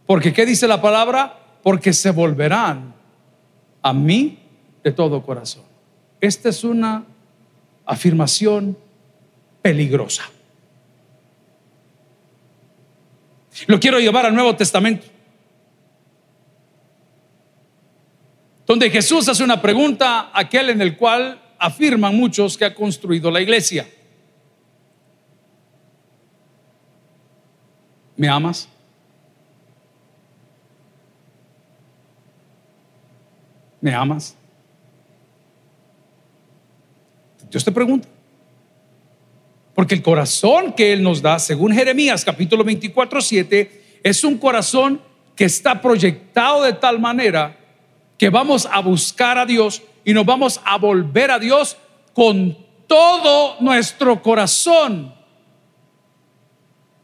Porque, 0.05 0.33
¿qué 0.33 0.45
dice 0.45 0.67
la 0.67 0.81
palabra? 0.81 1.39
Porque 1.61 1.93
se 1.93 2.11
volverán 2.11 2.93
a 3.81 3.93
mí 3.93 4.39
de 4.83 4.91
todo 4.91 5.23
corazón. 5.23 5.63
Esta 6.19 6.49
es 6.49 6.63
una 6.63 7.05
afirmación 7.85 8.77
peligrosa. 9.61 10.23
Lo 13.67 13.79
quiero 13.79 13.99
llevar 13.99 14.25
al 14.25 14.33
Nuevo 14.33 14.55
Testamento, 14.55 15.05
donde 18.65 18.89
Jesús 18.89 19.27
hace 19.29 19.43
una 19.43 19.61
pregunta, 19.61 20.31
aquel 20.33 20.69
en 20.69 20.81
el 20.81 20.97
cual 20.97 21.39
afirman 21.59 22.15
muchos 22.15 22.57
que 22.57 22.65
ha 22.65 22.73
construido 22.73 23.29
la 23.29 23.41
iglesia. 23.41 23.87
¿Me 28.15 28.27
amas? 28.27 28.67
¿Me 33.83 33.93
amas? 33.93 34.33
Dios 37.49 37.65
te 37.65 37.71
pregunta. 37.73 38.07
Porque 39.75 39.93
el 39.93 40.01
corazón 40.01 40.71
que 40.71 40.93
Él 40.93 41.03
nos 41.03 41.21
da, 41.21 41.37
según 41.37 41.73
Jeremías 41.73 42.23
capítulo 42.23 42.63
24, 42.63 43.19
7, 43.19 43.99
es 44.01 44.23
un 44.23 44.37
corazón 44.37 45.01
que 45.35 45.43
está 45.43 45.81
proyectado 45.81 46.63
de 46.63 46.71
tal 46.71 46.97
manera 46.97 47.59
que 48.17 48.29
vamos 48.29 48.69
a 48.71 48.79
buscar 48.79 49.37
a 49.37 49.45
Dios 49.45 49.83
y 50.05 50.13
nos 50.13 50.25
vamos 50.25 50.61
a 50.63 50.77
volver 50.77 51.29
a 51.29 51.37
Dios 51.37 51.75
con 52.13 52.57
todo 52.87 53.57
nuestro 53.59 54.21
corazón. 54.21 55.13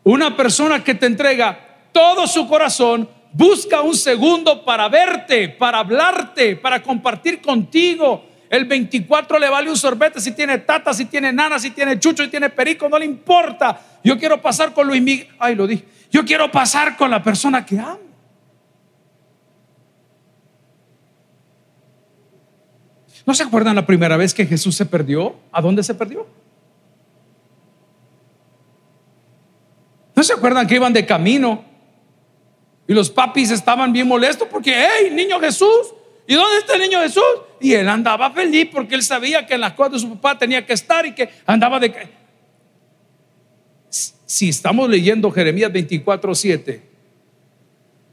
Una 0.05 0.37
persona 0.37 0.81
que 0.81 0.95
te 0.95 1.07
entrega 1.07 1.89
todo 1.91 2.25
su 2.25 2.47
corazón 2.47 3.09
busca 3.31 3.81
un 3.81 3.95
segundo 3.95 4.63
para 4.63 4.89
verte, 4.89 5.49
para 5.49 5.79
hablarte, 5.79 6.55
para 6.55 6.81
compartir 6.81 7.41
contigo, 7.41 8.25
el 8.49 8.65
24 8.65 9.37
le 9.37 9.47
vale 9.47 9.69
un 9.69 9.77
sorbete 9.77 10.19
si 10.19 10.31
tiene 10.31 10.57
tata, 10.57 10.91
si 10.93 11.05
tiene 11.05 11.31
nana, 11.31 11.59
si 11.59 11.69
tiene 11.69 11.99
chucho, 11.99 12.23
si 12.23 12.29
tiene 12.29 12.49
perico, 12.49 12.89
no 12.89 12.97
le 12.97 13.05
importa. 13.05 13.79
Yo 14.03 14.17
quiero 14.17 14.41
pasar 14.41 14.73
con 14.73 14.87
Luis 14.87 15.01
Miguel. 15.01 15.27
Ay, 15.37 15.53
lo 15.53 15.67
dije. 15.67 15.85
Yo 16.09 16.25
quiero 16.25 16.51
pasar 16.51 16.97
con 16.97 17.11
la 17.11 17.21
persona 17.21 17.63
que 17.63 17.77
amo. 17.77 17.99
¿No 23.23 23.35
se 23.35 23.43
acuerdan 23.43 23.75
la 23.75 23.85
primera 23.85 24.17
vez 24.17 24.33
que 24.33 24.47
Jesús 24.47 24.75
se 24.75 24.87
perdió? 24.87 25.35
¿A 25.51 25.61
dónde 25.61 25.83
se 25.83 25.93
perdió? 25.93 26.25
¿No 30.15 30.23
se 30.23 30.33
acuerdan 30.33 30.65
que 30.65 30.73
iban 30.73 30.91
de 30.91 31.05
camino? 31.05 31.68
Y 32.89 32.93
los 32.93 33.09
papis 33.09 33.51
estaban 33.51 33.93
bien 33.93 34.09
molestos 34.09 34.49
porque, 34.51 34.75
hey, 34.75 35.09
niño 35.11 35.39
Jesús, 35.39 35.93
¿Y 36.29 36.35
dónde 36.35 36.59
está 36.59 36.75
el 36.75 36.81
niño 36.81 37.01
Jesús? 37.01 37.23
Y 37.59 37.73
él 37.73 37.89
andaba 37.89 38.29
feliz 38.29 38.69
porque 38.71 38.93
él 38.93 39.01
sabía 39.01 39.47
que 39.47 39.55
en 39.55 39.61
las 39.61 39.73
cosas 39.73 39.93
de 39.93 39.99
su 40.01 40.09
papá 40.11 40.37
tenía 40.37 40.63
que 40.63 40.73
estar 40.73 41.03
y 41.03 41.15
que 41.15 41.27
andaba 41.43 41.79
de... 41.79 41.91
Si 43.89 44.49
estamos 44.49 44.87
leyendo 44.87 45.31
Jeremías 45.31 45.73
24, 45.73 46.35
7 46.35 46.83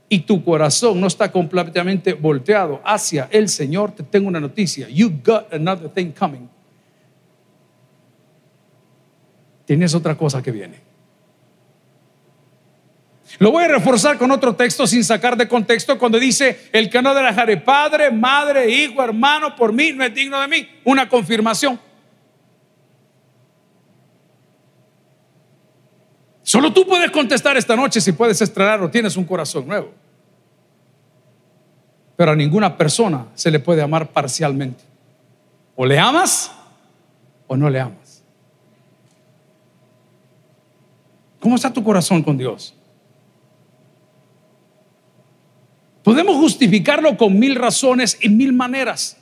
y 0.08 0.20
tu 0.20 0.42
corazón 0.42 0.98
no 0.98 1.08
está 1.08 1.30
completamente 1.30 2.14
volteado 2.14 2.80
hacia 2.86 3.28
el 3.30 3.50
Señor, 3.50 3.94
te 3.94 4.02
tengo 4.02 4.28
una 4.28 4.40
noticia. 4.40 4.88
You 4.88 5.12
got 5.22 5.52
another 5.52 5.90
thing 5.90 6.10
coming. 6.10 6.48
Tienes 9.66 9.94
otra 9.94 10.16
cosa 10.16 10.42
que 10.42 10.52
viene. 10.52 10.85
Lo 13.38 13.50
voy 13.50 13.64
a 13.64 13.68
reforzar 13.68 14.18
con 14.18 14.30
otro 14.30 14.54
texto 14.54 14.86
sin 14.86 15.04
sacar 15.04 15.36
de 15.36 15.48
contexto 15.48 15.98
cuando 15.98 16.18
dice, 16.18 16.68
el 16.72 16.88
que 16.88 17.02
no 17.02 17.14
dejaré 17.14 17.56
padre, 17.58 18.10
madre, 18.10 18.70
hijo, 18.70 19.02
hermano, 19.02 19.54
por 19.56 19.72
mí 19.72 19.92
no 19.92 20.04
es 20.04 20.14
digno 20.14 20.40
de 20.40 20.48
mí. 20.48 20.68
Una 20.84 21.08
confirmación. 21.08 21.78
Solo 26.46 26.72
tú 26.72 26.86
puedes 26.86 27.10
contestar 27.10 27.56
esta 27.56 27.74
noche 27.74 28.00
si 28.00 28.12
puedes 28.12 28.40
estrenar 28.40 28.80
o 28.80 28.88
tienes 28.88 29.16
un 29.16 29.24
corazón 29.24 29.66
nuevo. 29.66 29.92
Pero 32.14 32.30
a 32.30 32.36
ninguna 32.36 32.76
persona 32.76 33.26
se 33.34 33.50
le 33.50 33.58
puede 33.58 33.82
amar 33.82 34.12
parcialmente. 34.12 34.84
O 35.74 35.84
le 35.84 35.98
amas 35.98 36.52
o 37.48 37.56
no 37.56 37.68
le 37.68 37.80
amas. 37.80 38.22
¿Cómo 41.40 41.56
está 41.56 41.72
tu 41.72 41.82
corazón 41.82 42.22
con 42.22 42.38
Dios? 42.38 42.75
Podemos 46.06 46.36
justificarlo 46.36 47.16
con 47.16 47.36
mil 47.36 47.56
razones 47.56 48.16
y 48.20 48.28
mil 48.28 48.52
maneras. 48.52 49.16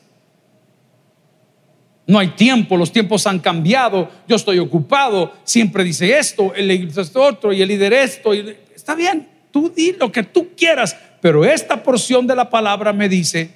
No 2.07 2.19
hay 2.19 2.33
tiempo, 2.33 2.77
los 2.77 2.93
tiempos 2.93 3.27
han 3.27 3.39
cambiado, 3.39 4.11
yo 4.29 4.37
estoy 4.37 4.59
ocupado, 4.59 5.33
siempre 5.45 5.83
dice 5.83 6.19
esto, 6.19 6.53
el 6.55 6.71
esto 6.71 7.23
otro 7.23 7.55
y 7.55 7.63
el 7.63 7.69
líder 7.69 7.95
esto. 7.95 8.35
está 8.35 8.95
bien, 8.95 9.27
tú 9.51 9.73
di 9.75 9.93
lo 9.93 10.13
que 10.13 10.25
tú 10.25 10.51
quieras, 10.55 10.95
pero 11.23 11.47
esta 11.47 11.83
porción 11.83 12.27
de 12.27 12.37
la 12.37 12.51
palabra 12.51 12.93
me 12.93 13.09
dice 13.09 13.49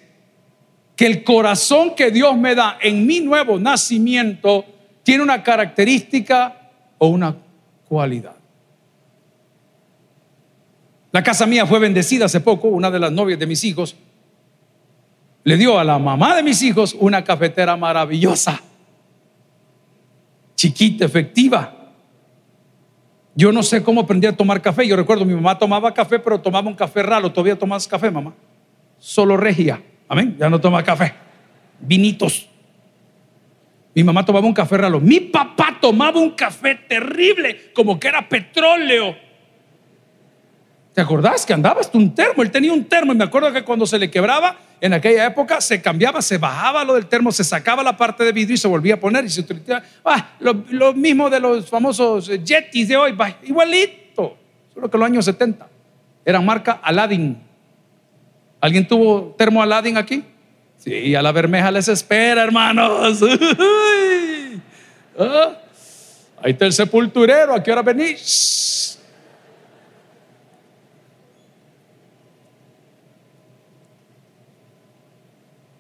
que 0.97 1.05
el 1.05 1.23
corazón 1.23 1.95
que 1.95 2.11
Dios 2.11 2.35
me 2.35 2.55
da 2.55 2.79
en 2.81 3.07
mi 3.07 3.21
nuevo 3.21 3.59
nacimiento 3.59 4.65
tiene 5.03 5.23
una 5.23 5.43
característica 5.43 6.71
o 6.97 7.09
una 7.09 7.37
cualidad. 7.87 8.38
La 11.19 11.25
casa 11.25 11.47
mía 11.47 11.67
fue 11.67 11.81
bendecida 11.81 12.27
hace 12.27 12.39
poco, 12.39 12.69
una 12.69 12.93
de 12.93 13.01
las 13.01 13.11
novias 13.11 13.41
de 13.41 13.47
mis 13.49 13.65
hijos 13.65 13.97
le 15.43 15.57
dio 15.57 15.77
a 15.77 15.83
la 15.83 15.99
mamá 15.99 16.37
de 16.37 16.45
mis 16.45 16.63
hijos 16.63 16.95
una 16.97 17.25
cafetera 17.25 17.77
maravillosa, 17.77 18.63
chiquita, 20.55 21.05
efectiva. 21.05 21.75
Yo 23.35 23.51
no 23.51 23.65
sé 23.65 23.83
cómo 23.83 24.03
aprendí 24.03 24.29
a 24.29 24.37
tomar 24.37 24.63
café. 24.63 24.87
Yo 24.87 24.95
recuerdo, 24.95 25.25
mi 25.25 25.35
mamá 25.35 25.59
tomaba 25.59 25.93
café, 25.93 26.21
pero 26.21 26.41
tomaba 26.41 26.69
un 26.69 26.77
café 26.77 27.03
raro. 27.03 27.33
¿Todavía 27.33 27.59
tomas 27.59 27.89
café, 27.89 28.13
mamá? 28.13 28.33
Solo 29.01 29.37
regia. 29.37 29.83
Amén. 30.09 30.37
Ya 30.39 30.49
no 30.49 30.61
toma 30.61 30.85
café. 30.85 31.15
Vinitos. 31.81 32.49
Mi 33.93 34.05
mamá 34.05 34.25
tomaba 34.25 34.47
un 34.47 34.55
café 34.55 34.79
raro. 34.79 35.01
Mi 35.01 35.19
papá 35.19 35.79
tomaba 35.81 36.21
un 36.21 36.31
café 36.31 36.77
terrible, 36.77 37.73
como 37.75 37.99
que 37.99 38.07
era 38.07 38.29
petróleo. 38.29 39.28
¿Te 40.95 41.01
acordás 41.01 41.47
que 41.47 41.53
andabas 41.53 41.91
tú 41.91 41.99
un 41.99 42.15
termo? 42.15 42.43
Él 42.43 42.51
tenía 42.51 42.73
un 42.73 42.85
termo 42.85 43.13
y 43.13 43.17
me 43.17 43.25
acuerdo 43.25 43.53
que 43.53 43.63
cuando 43.63 43.87
se 43.87 43.99
le 43.99 44.11
quebraba, 44.11 44.57
en 44.81 44.93
aquella 44.93 45.27
época 45.27 45.61
se 45.61 45.81
cambiaba, 45.81 46.23
se 46.23 46.39
bajaba 46.39 46.85
lo 46.85 46.95
del 46.95 47.07
termo, 47.07 47.31
se 47.33 47.45
sacaba 47.45 47.83
la 47.83 47.97
parte 47.97 48.25
de 48.25 48.33
vidrio 48.33 48.55
y 48.55 48.59
se 48.59 48.69
volvía 48.69 48.95
a 48.95 49.01
poner 49.01 49.25
y 49.25 49.31
se 49.31 49.41
utilizaba. 49.43 49.83
Ah, 50.05 50.31
lo, 50.41 50.95
mismo 50.95 51.31
de 51.31 51.41
los 51.41 51.69
famosos 51.69 52.29
Yetis 52.29 52.89
de 52.89 52.97
hoy, 52.97 53.17
igualito, 53.45 54.37
solo 54.75 54.91
que 54.91 54.99
los 54.99 55.07
años 55.07 55.25
70. 55.25 55.69
Eran 56.25 56.45
marca 56.45 56.81
Aladdin. 56.83 57.43
¿Alguien 58.61 58.87
tuvo 58.87 59.35
termo 59.39 59.63
Aladdin 59.63 59.97
aquí? 59.97 60.25
Sí, 60.79 61.15
a 61.15 61.23
la 61.23 61.33
bermeja 61.33 61.71
les 61.71 61.89
espera, 61.89 62.43
hermanos. 62.43 63.21
Ah, 65.21 65.59
ahí 66.45 66.53
está 66.53 66.67
el 66.67 66.73
sepulturero, 66.73 67.53
¿a 67.53 67.61
qué 67.61 67.73
hora 67.73 67.83
venís? 67.83 68.68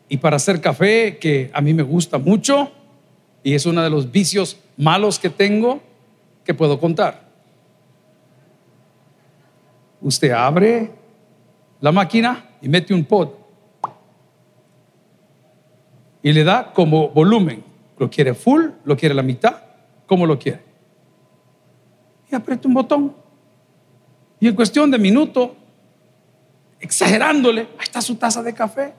Y 0.08 0.16
para 0.18 0.36
hacer 0.36 0.60
café, 0.60 1.18
que 1.18 1.50
a 1.52 1.60
mí 1.60 1.74
me 1.74 1.82
gusta 1.82 2.18
mucho 2.18 2.70
y 3.42 3.54
es 3.54 3.66
uno 3.66 3.82
de 3.82 3.90
los 3.90 4.10
vicios 4.10 4.58
malos 4.76 5.18
que 5.18 5.30
tengo 5.30 5.80
que 6.44 6.54
puedo 6.54 6.80
contar. 6.80 7.28
Usted 10.00 10.30
abre 10.30 10.90
la 11.80 11.92
máquina 11.92 12.50
y 12.62 12.68
mete 12.68 12.94
un 12.94 13.04
pot 13.04 13.38
y 16.22 16.32
le 16.32 16.44
da 16.44 16.72
como 16.72 17.08
volumen. 17.08 17.64
¿Lo 17.98 18.08
quiere 18.08 18.34
full? 18.34 18.66
¿Lo 18.84 18.96
quiere 18.96 19.14
la 19.14 19.22
mitad? 19.22 19.62
¿Cómo 20.06 20.26
lo 20.26 20.38
quiere? 20.38 20.62
Y 22.30 22.34
aprieta 22.34 22.68
un 22.68 22.74
botón. 22.74 23.16
Y 24.40 24.48
en 24.48 24.54
cuestión 24.54 24.90
de 24.90 24.98
minuto, 24.98 25.56
exagerándole, 26.80 27.62
ahí 27.62 27.84
está 27.84 28.00
su 28.00 28.16
taza 28.16 28.42
de 28.42 28.54
café. 28.54 28.94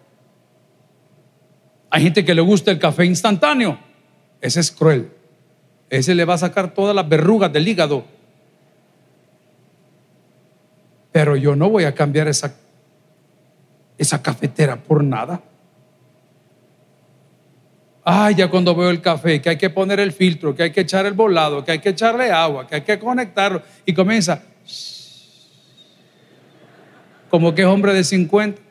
Hay 1.90 2.04
gente 2.04 2.24
que 2.24 2.36
le 2.36 2.42
gusta 2.42 2.72
el 2.72 2.80
café 2.80 3.06
instantáneo. 3.06 3.80
Ese 4.42 4.60
es 4.60 4.72
cruel. 4.72 5.12
Ese 5.90 6.14
le 6.14 6.26
va 6.26 6.36
a 6.36 6.38
sacar 6.38 6.74
todas 6.74 6.96
las 6.96 7.08
verrugas 7.08 7.52
del 7.52 7.68
hígado. 7.68 8.06
Pero 11.12 11.36
yo 11.36 11.56
no 11.56 11.70
voy 11.70 11.86
a 11.86 11.96
cambiar 11.96 12.28
esa, 12.28 12.56
esa 13.98 14.22
cafetera 14.22 14.76
por 14.76 15.04
nada. 15.04 15.42
Ay, 18.04 18.36
ya 18.36 18.50
cuando 18.50 18.76
veo 18.76 18.90
el 18.90 19.02
café, 19.02 19.42
que 19.42 19.50
hay 19.50 19.58
que 19.58 19.70
poner 19.70 20.00
el 20.00 20.12
filtro, 20.12 20.56
que 20.56 20.64
hay 20.64 20.72
que 20.72 20.82
echar 20.82 21.06
el 21.06 21.14
volado, 21.14 21.64
que 21.66 21.74
hay 21.74 21.80
que 21.80 21.90
echarle 21.90 22.32
agua, 22.32 22.68
que 22.68 22.76
hay 22.76 22.82
que 22.82 22.98
conectarlo. 22.98 23.62
Y 23.86 23.94
comienza. 23.94 24.42
Como 27.30 27.54
que 27.54 27.62
es 27.64 27.68
hombre 27.68 27.94
de 27.94 28.04
50. 28.04 28.62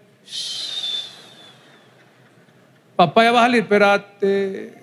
Papá 2.99 3.23
ya 3.23 3.31
va 3.31 3.39
a 3.39 3.43
salir, 3.45 3.63
espérate. 3.63 4.75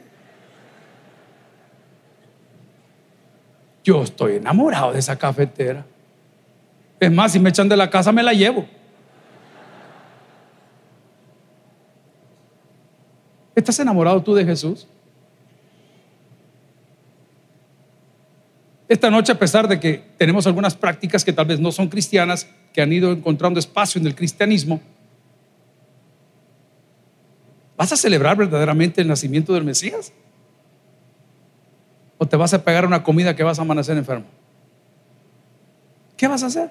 Yo 3.84 4.04
estoy 4.04 4.38
enamorado 4.38 4.94
de 4.94 5.00
esa 5.00 5.18
cafetera. 5.18 5.86
Es 6.98 7.12
más, 7.12 7.34
si 7.34 7.42
me 7.42 7.50
echan 7.50 7.68
de 7.68 7.76
la 7.76 7.90
casa, 7.90 8.14
me 8.14 8.24
la 8.24 8.32
llevo. 8.32 8.66
¿Estás 13.54 13.78
enamorado 13.80 14.24
tú 14.24 14.34
de 14.34 14.46
Jesús? 14.46 14.88
Esta 18.88 19.10
noche, 19.12 19.34
a 19.34 19.38
pesar 19.38 19.68
de 19.68 19.78
que 19.78 20.06
tenemos 20.18 20.48
algunas 20.48 20.74
prácticas 20.74 21.26
que 21.26 21.34
tal 21.34 21.48
vez 21.48 21.60
no 21.60 21.74
son 21.74 21.90
cristianas, 21.90 22.48
que 22.72 22.82
han 22.82 22.94
ido 22.94 23.12
encontrando 23.12 23.60
espacio 23.60 24.00
en 24.00 24.08
el 24.08 24.16
cristianismo, 24.16 24.80
¿Vas 27.78 27.92
a 27.92 27.98
celebrar 27.98 28.38
verdaderamente 28.38 29.02
el 29.02 29.08
nacimiento 29.08 29.54
del 29.54 29.64
Mesías? 29.64 30.14
¿O 32.18 32.26
te 32.26 32.38
vas 32.38 32.54
a 32.54 32.64
pegar 32.64 32.86
una 32.86 33.04
comida 33.04 33.36
que 33.36 33.44
vas 33.44 33.60
a 33.60 33.64
amanecer 33.64 33.98
enfermo? 33.98 34.26
¿Qué 36.16 36.28
vas 36.28 36.44
a 36.44 36.48
hacer? 36.48 36.70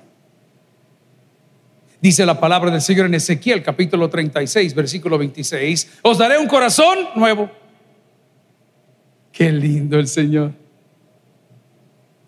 Dice 2.01 2.25
la 2.27 2.39
palabra 2.39 2.71
del 2.71 2.81
Señor 2.81 3.07
en 3.07 3.15
Ezequiel 3.15 3.63
capítulo 3.63 4.09
36, 4.09 4.75
versículo 4.75 5.19
26. 5.19 6.01
Os 6.03 6.19
daré 6.19 6.39
un 6.39 6.47
corazón 6.47 6.99
nuevo. 7.15 7.51
Qué 9.33 9.53
lindo 9.53 9.99
el 9.99 10.07
Señor. 10.07 10.53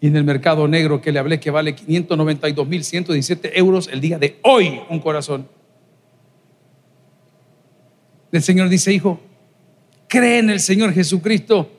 Y 0.00 0.08
en 0.08 0.16
el 0.16 0.24
mercado 0.24 0.68
negro 0.68 1.00
que 1.00 1.12
le 1.12 1.18
hablé 1.18 1.40
que 1.40 1.50
vale 1.50 1.74
592 1.74 2.68
mil 2.68 2.84
117 2.84 3.58
euros 3.58 3.88
el 3.90 4.00
día 4.00 4.18
de 4.18 4.38
hoy, 4.42 4.80
un 4.90 5.00
corazón. 5.00 5.48
El 8.36 8.42
Señor 8.42 8.68
dice, 8.68 8.92
hijo, 8.92 9.20
cree 10.08 10.38
en 10.38 10.50
el 10.50 10.60
Señor 10.60 10.92
Jesucristo 10.92 11.70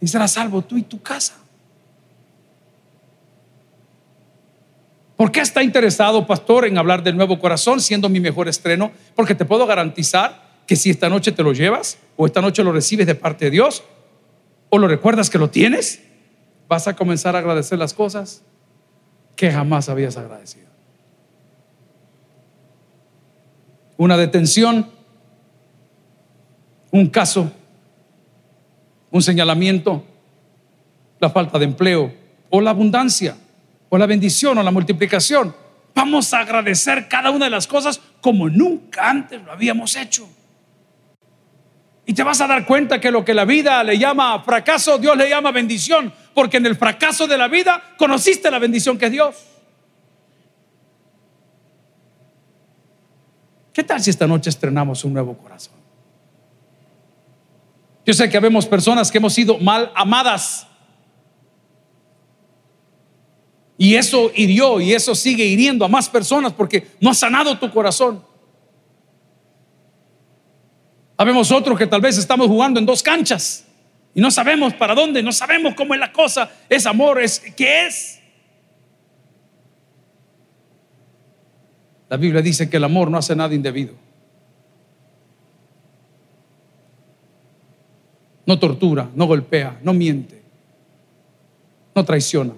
y 0.00 0.08
serás 0.08 0.32
salvo 0.32 0.62
tú 0.62 0.76
y 0.76 0.82
tu 0.82 1.02
casa. 1.02 1.34
¿Por 5.16 5.30
qué 5.30 5.40
está 5.40 5.62
interesado, 5.62 6.26
pastor, 6.26 6.66
en 6.66 6.78
hablar 6.78 7.02
del 7.02 7.16
nuevo 7.16 7.38
corazón 7.38 7.80
siendo 7.80 8.08
mi 8.08 8.18
mejor 8.18 8.48
estreno? 8.48 8.90
Porque 9.14 9.34
te 9.34 9.44
puedo 9.44 9.66
garantizar 9.66 10.50
que 10.66 10.74
si 10.76 10.90
esta 10.90 11.08
noche 11.08 11.32
te 11.32 11.42
lo 11.42 11.52
llevas 11.52 11.98
o 12.16 12.26
esta 12.26 12.40
noche 12.40 12.64
lo 12.64 12.72
recibes 12.72 13.06
de 13.06 13.14
parte 13.14 13.44
de 13.44 13.52
Dios 13.52 13.84
o 14.70 14.78
lo 14.78 14.88
recuerdas 14.88 15.30
que 15.30 15.38
lo 15.38 15.50
tienes, 15.50 16.02
vas 16.68 16.88
a 16.88 16.96
comenzar 16.96 17.36
a 17.36 17.40
agradecer 17.40 17.78
las 17.78 17.94
cosas 17.94 18.42
que 19.36 19.50
jamás 19.50 19.88
habías 19.88 20.16
agradecido. 20.16 20.66
Una 23.96 24.16
detención 24.16 24.90
un 26.92 27.08
caso, 27.08 27.50
un 29.10 29.22
señalamiento, 29.22 30.04
la 31.18 31.30
falta 31.30 31.58
de 31.58 31.64
empleo 31.64 32.12
o 32.50 32.60
la 32.60 32.70
abundancia 32.70 33.36
o 33.88 33.98
la 33.98 34.06
bendición 34.06 34.58
o 34.58 34.62
la 34.62 34.70
multiplicación. 34.70 35.54
Vamos 35.94 36.32
a 36.32 36.40
agradecer 36.40 37.08
cada 37.08 37.30
una 37.30 37.46
de 37.46 37.50
las 37.50 37.66
cosas 37.66 38.00
como 38.20 38.48
nunca 38.48 39.10
antes 39.10 39.42
lo 39.42 39.52
habíamos 39.52 39.96
hecho. 39.96 40.28
Y 42.04 42.14
te 42.14 42.22
vas 42.22 42.40
a 42.40 42.46
dar 42.46 42.66
cuenta 42.66 43.00
que 43.00 43.10
lo 43.10 43.24
que 43.24 43.32
la 43.32 43.44
vida 43.44 43.82
le 43.84 43.98
llama 43.98 44.42
fracaso, 44.42 44.98
Dios 44.98 45.16
le 45.16 45.28
llama 45.28 45.50
bendición, 45.50 46.12
porque 46.34 46.58
en 46.58 46.66
el 46.66 46.76
fracaso 46.76 47.26
de 47.26 47.38
la 47.38 47.48
vida 47.48 47.82
conociste 47.96 48.50
la 48.50 48.58
bendición 48.58 48.98
que 48.98 49.06
es 49.06 49.12
Dios. 49.12 49.36
¿Qué 53.72 53.82
tal 53.82 54.02
si 54.02 54.10
esta 54.10 54.26
noche 54.26 54.50
estrenamos 54.50 55.04
un 55.04 55.14
nuevo 55.14 55.38
corazón? 55.38 55.81
Yo 58.04 58.12
sé 58.12 58.28
que 58.28 58.36
habemos 58.36 58.66
personas 58.66 59.10
que 59.10 59.18
hemos 59.18 59.32
sido 59.32 59.58
mal 59.58 59.92
amadas. 59.94 60.66
Y 63.78 63.94
eso 63.94 64.30
hirió 64.34 64.80
y 64.80 64.92
eso 64.92 65.14
sigue 65.14 65.44
hiriendo 65.44 65.84
a 65.84 65.88
más 65.88 66.08
personas 66.08 66.52
porque 66.52 66.86
no 67.00 67.10
ha 67.10 67.14
sanado 67.14 67.58
tu 67.58 67.70
corazón. 67.70 68.24
Habemos 71.16 71.50
otros 71.52 71.78
que 71.78 71.86
tal 71.86 72.00
vez 72.00 72.18
estamos 72.18 72.48
jugando 72.48 72.80
en 72.80 72.86
dos 72.86 73.02
canchas 73.02 73.64
y 74.14 74.20
no 74.20 74.30
sabemos 74.30 74.74
para 74.74 74.94
dónde, 74.94 75.22
no 75.22 75.32
sabemos 75.32 75.74
cómo 75.74 75.94
es 75.94 76.00
la 76.00 76.12
cosa. 76.12 76.50
Es 76.68 76.86
amor, 76.86 77.20
es 77.20 77.40
qué 77.56 77.86
es. 77.86 78.20
La 82.08 82.16
Biblia 82.16 82.42
dice 82.42 82.68
que 82.68 82.76
el 82.76 82.84
amor 82.84 83.10
no 83.10 83.18
hace 83.18 83.34
nada 83.34 83.54
indebido. 83.54 83.94
No 88.46 88.58
tortura, 88.58 89.08
no 89.14 89.26
golpea, 89.26 89.78
no 89.82 89.92
miente, 89.92 90.42
no 91.94 92.04
traiciona. 92.04 92.54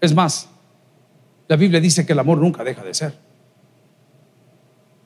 Es 0.00 0.14
más, 0.14 0.48
la 1.48 1.56
Biblia 1.56 1.80
dice 1.80 2.06
que 2.06 2.12
el 2.12 2.18
amor 2.18 2.38
nunca 2.38 2.64
deja 2.64 2.82
de 2.82 2.94
ser. 2.94 3.14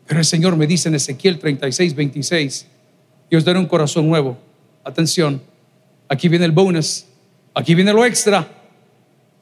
Pero 0.06 0.20
el 0.20 0.26
Señor 0.26 0.56
me 0.56 0.66
dice 0.66 0.88
en 0.88 0.94
Ezequiel 0.94 1.38
36, 1.38 1.94
26, 1.94 2.66
y 3.30 3.36
os 3.36 3.44
daré 3.44 3.58
un 3.58 3.66
corazón 3.66 4.08
nuevo. 4.08 4.38
Atención, 4.84 5.42
aquí 6.08 6.28
viene 6.28 6.46
el 6.46 6.52
bonus, 6.52 7.06
aquí 7.54 7.74
viene 7.74 7.92
lo 7.92 8.04
extra, 8.04 8.48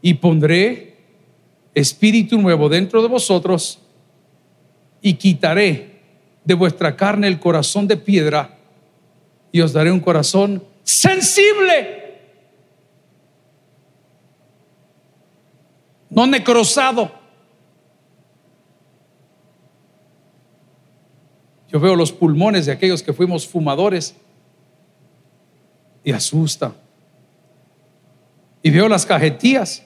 y 0.02 0.14
pondré 0.14 0.96
espíritu 1.74 2.40
nuevo 2.40 2.68
dentro 2.68 3.02
de 3.02 3.08
vosotros 3.08 3.80
y 5.02 5.14
quitaré 5.14 6.00
de 6.44 6.54
vuestra 6.54 6.96
carne 6.96 7.28
el 7.28 7.38
corazón 7.38 7.86
de 7.86 7.96
piedra 7.96 8.55
y 9.56 9.62
os 9.62 9.72
daré 9.72 9.90
un 9.90 10.00
corazón 10.00 10.62
sensible, 10.84 12.18
no 16.10 16.26
necrosado. 16.26 17.10
Yo 21.68 21.80
veo 21.80 21.96
los 21.96 22.12
pulmones 22.12 22.66
de 22.66 22.72
aquellos 22.72 23.02
que 23.02 23.14
fuimos 23.14 23.48
fumadores 23.48 24.14
y 26.04 26.12
asusta. 26.12 26.74
Y 28.62 28.68
veo 28.68 28.90
las 28.90 29.06
cajetillas 29.06 29.82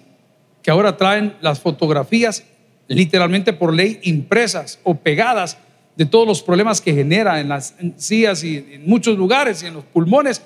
que 0.64 0.72
ahora 0.72 0.96
traen 0.96 1.36
las 1.40 1.60
fotografías 1.60 2.42
literalmente 2.88 3.52
por 3.52 3.72
ley 3.72 4.00
impresas 4.02 4.80
o 4.82 4.96
pegadas 4.96 5.58
de 5.96 6.06
todos 6.06 6.26
los 6.26 6.42
problemas 6.42 6.80
que 6.80 6.94
genera 6.94 7.40
en 7.40 7.48
las 7.48 7.74
sillas 7.96 8.42
y 8.44 8.56
en 8.56 8.88
muchos 8.88 9.16
lugares 9.16 9.62
y 9.62 9.66
en 9.66 9.74
los 9.74 9.84
pulmones. 9.84 10.42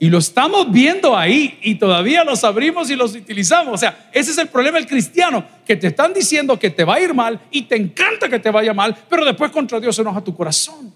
Y 0.00 0.10
lo 0.10 0.18
estamos 0.18 0.70
viendo 0.70 1.16
ahí 1.16 1.58
y 1.62 1.74
todavía 1.74 2.22
los 2.22 2.44
abrimos 2.44 2.88
y 2.90 2.96
los 2.96 3.14
utilizamos. 3.14 3.74
O 3.74 3.78
sea, 3.78 4.10
ese 4.12 4.30
es 4.30 4.38
el 4.38 4.48
problema 4.48 4.78
del 4.78 4.86
cristiano, 4.86 5.44
que 5.66 5.76
te 5.76 5.88
están 5.88 6.14
diciendo 6.14 6.58
que 6.58 6.70
te 6.70 6.84
va 6.84 6.94
a 6.94 7.00
ir 7.00 7.14
mal 7.14 7.40
y 7.50 7.62
te 7.62 7.76
encanta 7.76 8.28
que 8.28 8.38
te 8.38 8.50
vaya 8.50 8.72
mal, 8.72 8.96
pero 9.08 9.24
después 9.24 9.50
contra 9.50 9.80
Dios 9.80 9.96
se 9.96 10.02
enoja 10.02 10.20
tu 10.20 10.36
corazón. 10.36 10.92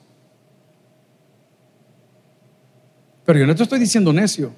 Pero 3.25 3.39
yo 3.39 3.47
no 3.47 3.55
te 3.55 3.63
estoy 3.63 3.79
diciendo 3.79 4.13
necio. 4.13 4.53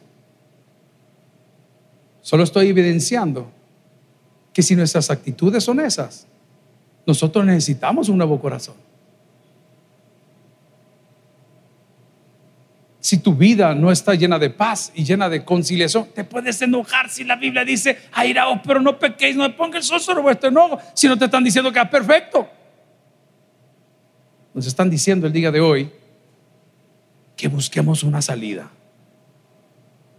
Solo 2.21 2.43
estoy 2.43 2.69
evidenciando 2.69 3.51
que 4.53 4.63
si 4.63 4.75
nuestras 4.75 5.11
actitudes 5.11 5.65
son 5.65 5.81
esas, 5.81 6.27
nosotros 7.07 7.45
necesitamos 7.45 8.09
un 8.09 8.17
nuevo 8.17 8.41
corazón. 8.41 8.77
Si 13.05 13.19
tu 13.19 13.35
vida 13.35 13.75
no 13.75 13.93
está 13.93 14.15
llena 14.15 14.39
de 14.39 14.49
paz 14.49 14.91
y 14.95 15.05
llena 15.05 15.29
de 15.29 15.45
conciliación, 15.45 16.09
te 16.15 16.25
puedes 16.25 16.63
enojar 16.63 17.11
si 17.11 17.23
la 17.23 17.37
Biblia 17.37 17.63
dice, 17.63 17.99
airaos, 18.13 18.61
pero 18.65 18.81
no 18.81 18.99
pequéis, 18.99 19.37
no 19.37 19.55
ponga 19.55 19.77
el 19.77 19.85
sol 19.85 20.01
sobre 20.01 20.23
vuestro 20.23 20.49
enojo, 20.49 20.79
si 20.95 21.07
no 21.07 21.19
te 21.19 21.27
están 21.27 21.45
diciendo 21.45 21.71
que 21.71 21.81
es 21.81 21.89
perfecto. 21.91 22.49
Nos 24.55 24.67
están 24.67 24.89
diciendo 24.89 25.27
el 25.27 25.35
día 25.35 25.51
de 25.51 25.61
hoy 25.61 25.91
que 27.37 27.49
busquemos 27.49 28.05
una 28.05 28.23
salida 28.23 28.71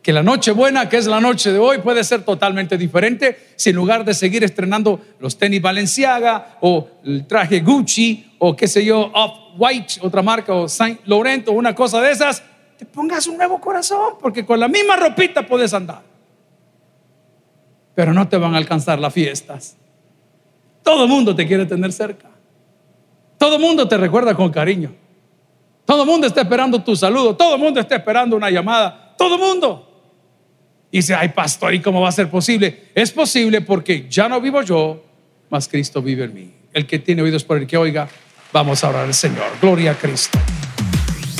que 0.03 0.13
la 0.13 0.21
noche 0.21 0.51
buena, 0.51 0.87
que 0.87 0.97
es 0.97 1.07
la 1.07 1.19
noche 1.19 1.51
de 1.51 1.57
hoy, 1.57 1.79
puede 1.79 2.03
ser 2.03 2.21
totalmente 2.21 2.77
diferente 2.77 3.53
si 3.55 3.71
en 3.71 3.77
lugar 3.77 4.05
de 4.05 4.13
seguir 4.13 4.43
estrenando 4.43 5.01
los 5.19 5.39
tenis 5.39 5.59
Balenciaga 5.59 6.59
o 6.61 6.87
el 7.03 7.25
traje 7.25 7.61
Gucci 7.61 8.33
o 8.37 8.55
qué 8.55 8.67
sé 8.67 8.85
yo, 8.85 9.11
Off-White, 9.11 9.95
otra 10.01 10.21
marca, 10.21 10.53
o 10.53 10.69
Saint 10.69 10.99
Laurent 11.05 11.47
o 11.47 11.53
una 11.53 11.73
cosa 11.73 11.99
de 11.99 12.11
esas, 12.11 12.43
te 12.77 12.85
pongas 12.85 13.27
un 13.27 13.37
nuevo 13.37 13.59
corazón, 13.59 14.15
porque 14.19 14.45
con 14.45 14.59
la 14.59 14.67
misma 14.67 14.95
ropita 14.95 15.45
puedes 15.45 15.73
andar. 15.73 16.01
Pero 17.93 18.13
no 18.13 18.27
te 18.27 18.37
van 18.37 18.53
a 18.53 18.57
alcanzar 18.57 18.99
las 18.99 19.13
fiestas. 19.13 19.77
Todo 20.83 21.03
el 21.03 21.09
mundo 21.09 21.35
te 21.35 21.47
quiere 21.47 21.65
tener 21.65 21.91
cerca. 21.93 22.29
Todo 23.37 23.55
el 23.55 23.61
mundo 23.61 23.87
te 23.87 23.97
recuerda 23.97 24.35
con 24.35 24.51
cariño. 24.51 24.93
Todo 25.85 26.03
el 26.03 26.07
mundo 26.07 26.27
está 26.27 26.41
esperando 26.41 26.83
tu 26.83 26.95
saludo. 26.95 27.35
Todo 27.35 27.55
el 27.55 27.61
mundo 27.61 27.79
está 27.79 27.95
esperando 27.95 28.35
una 28.35 28.49
llamada. 28.49 29.15
Todo 29.17 29.35
el 29.35 29.41
mundo. 29.41 29.91
Y 30.91 30.97
dice, 30.97 31.15
ay 31.15 31.29
pastor, 31.29 31.73
¿y 31.73 31.81
cómo 31.81 32.01
va 32.01 32.09
a 32.09 32.11
ser 32.11 32.29
posible? 32.29 32.89
Es 32.93 33.11
posible 33.11 33.61
porque 33.61 34.07
ya 34.09 34.29
no 34.29 34.39
vivo 34.39 34.61
yo, 34.61 35.03
mas 35.49 35.67
Cristo 35.67 36.01
vive 36.01 36.25
en 36.25 36.33
mí. 36.33 36.53
El 36.73 36.85
que 36.85 36.99
tiene 36.99 37.21
oídos 37.21 37.43
por 37.43 37.57
el 37.57 37.67
que 37.67 37.77
oiga, 37.77 38.07
vamos 38.51 38.83
a 38.83 38.89
orar 38.89 39.05
al 39.05 39.13
Señor. 39.13 39.45
Gloria 39.61 39.91
a 39.91 39.95
Cristo. 39.95 40.39